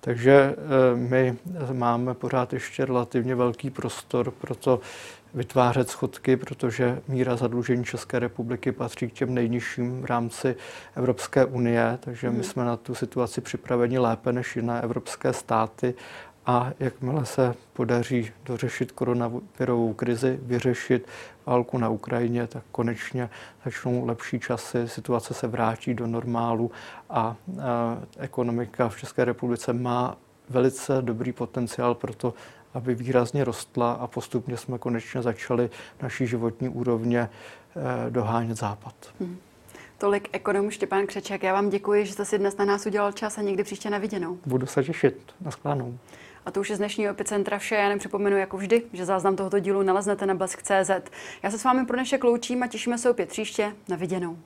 Takže 0.00 0.32
eh, 0.32 0.96
my 0.96 1.36
máme 1.72 2.14
pořád 2.14 2.52
ještě 2.52 2.84
relativně 2.84 3.34
velký 3.34 3.70
prostor 3.70 4.30
pro 4.30 4.54
to 4.54 4.80
vytvářet 5.34 5.88
schodky, 5.88 6.36
protože 6.36 6.98
míra 7.08 7.36
zadlužení 7.36 7.84
České 7.84 8.18
republiky 8.18 8.72
patří 8.72 9.08
k 9.08 9.12
těm 9.12 9.34
nejnižším 9.34 10.02
v 10.02 10.04
rámci 10.04 10.56
Evropské 10.96 11.44
unie, 11.44 11.98
takže 12.00 12.30
my 12.30 12.34
hmm. 12.34 12.44
jsme 12.44 12.64
na 12.64 12.76
tu 12.76 12.94
situaci 12.94 13.40
připraveni 13.40 13.98
lépe 13.98 14.32
než 14.32 14.56
jiné 14.56 14.82
evropské 14.82 15.32
státy 15.32 15.94
a 16.46 16.72
jakmile 16.80 17.26
se 17.26 17.54
podaří 17.72 18.30
dořešit 18.44 18.92
koronavirovou 18.92 19.92
krizi, 19.94 20.38
vyřešit 20.42 21.08
válku 21.46 21.78
na 21.78 21.88
Ukrajině, 21.88 22.46
tak 22.46 22.62
konečně 22.72 23.30
začnou 23.64 24.06
lepší 24.06 24.40
časy, 24.40 24.88
situace 24.88 25.34
se 25.34 25.46
vrátí 25.46 25.94
do 25.94 26.06
normálu 26.06 26.70
a, 27.10 27.36
ekonomika 28.18 28.88
v 28.88 28.98
České 28.98 29.24
republice 29.24 29.72
má 29.72 30.16
velice 30.48 31.02
dobrý 31.02 31.32
potenciál 31.32 31.94
pro 31.94 32.14
to, 32.14 32.34
aby 32.74 32.94
výrazně 32.94 33.44
rostla 33.44 33.92
a 33.92 34.06
postupně 34.06 34.56
jsme 34.56 34.78
konečně 34.78 35.22
začali 35.22 35.70
naší 36.02 36.26
životní 36.26 36.68
úrovně 36.68 37.20
eh, 37.28 38.10
dohánět 38.10 38.58
západ. 38.58 38.94
Hmm. 39.20 39.38
Tolik 39.98 40.28
ekonom 40.32 40.70
Štěpán 40.70 41.06
Křeček. 41.06 41.42
Já 41.42 41.52
vám 41.52 41.70
děkuji, 41.70 42.06
že 42.06 42.12
jste 42.12 42.24
si 42.24 42.38
dnes 42.38 42.56
na 42.56 42.64
nás 42.64 42.86
udělal 42.86 43.12
čas 43.12 43.38
a 43.38 43.42
někdy 43.42 43.64
příště 43.64 43.90
na 43.90 43.98
viděnou. 43.98 44.38
Budu 44.46 44.66
se 44.66 44.84
těšit. 44.84 45.32
Naschledanou. 45.40 45.98
A 46.46 46.50
to 46.50 46.60
už 46.60 46.70
je 46.70 46.76
z 46.76 46.78
dnešního 46.78 47.10
epicentra 47.10 47.58
vše. 47.58 47.74
Já 47.74 47.88
nepřipomenu 47.88 48.36
jako 48.36 48.56
vždy, 48.56 48.82
že 48.92 49.04
záznam 49.04 49.36
tohoto 49.36 49.58
dílu 49.58 49.82
naleznete 49.82 50.26
na 50.26 50.34
blesk.cz. 50.34 50.90
Já 51.42 51.50
se 51.50 51.58
s 51.58 51.64
vámi 51.64 51.86
pro 51.86 51.96
dnešek 51.96 52.24
loučím 52.24 52.62
a 52.62 52.66
těšíme 52.66 52.98
se 52.98 53.10
opět 53.10 53.28
příště. 53.28 53.72
Na 53.88 53.96
viděnou. 53.96 54.38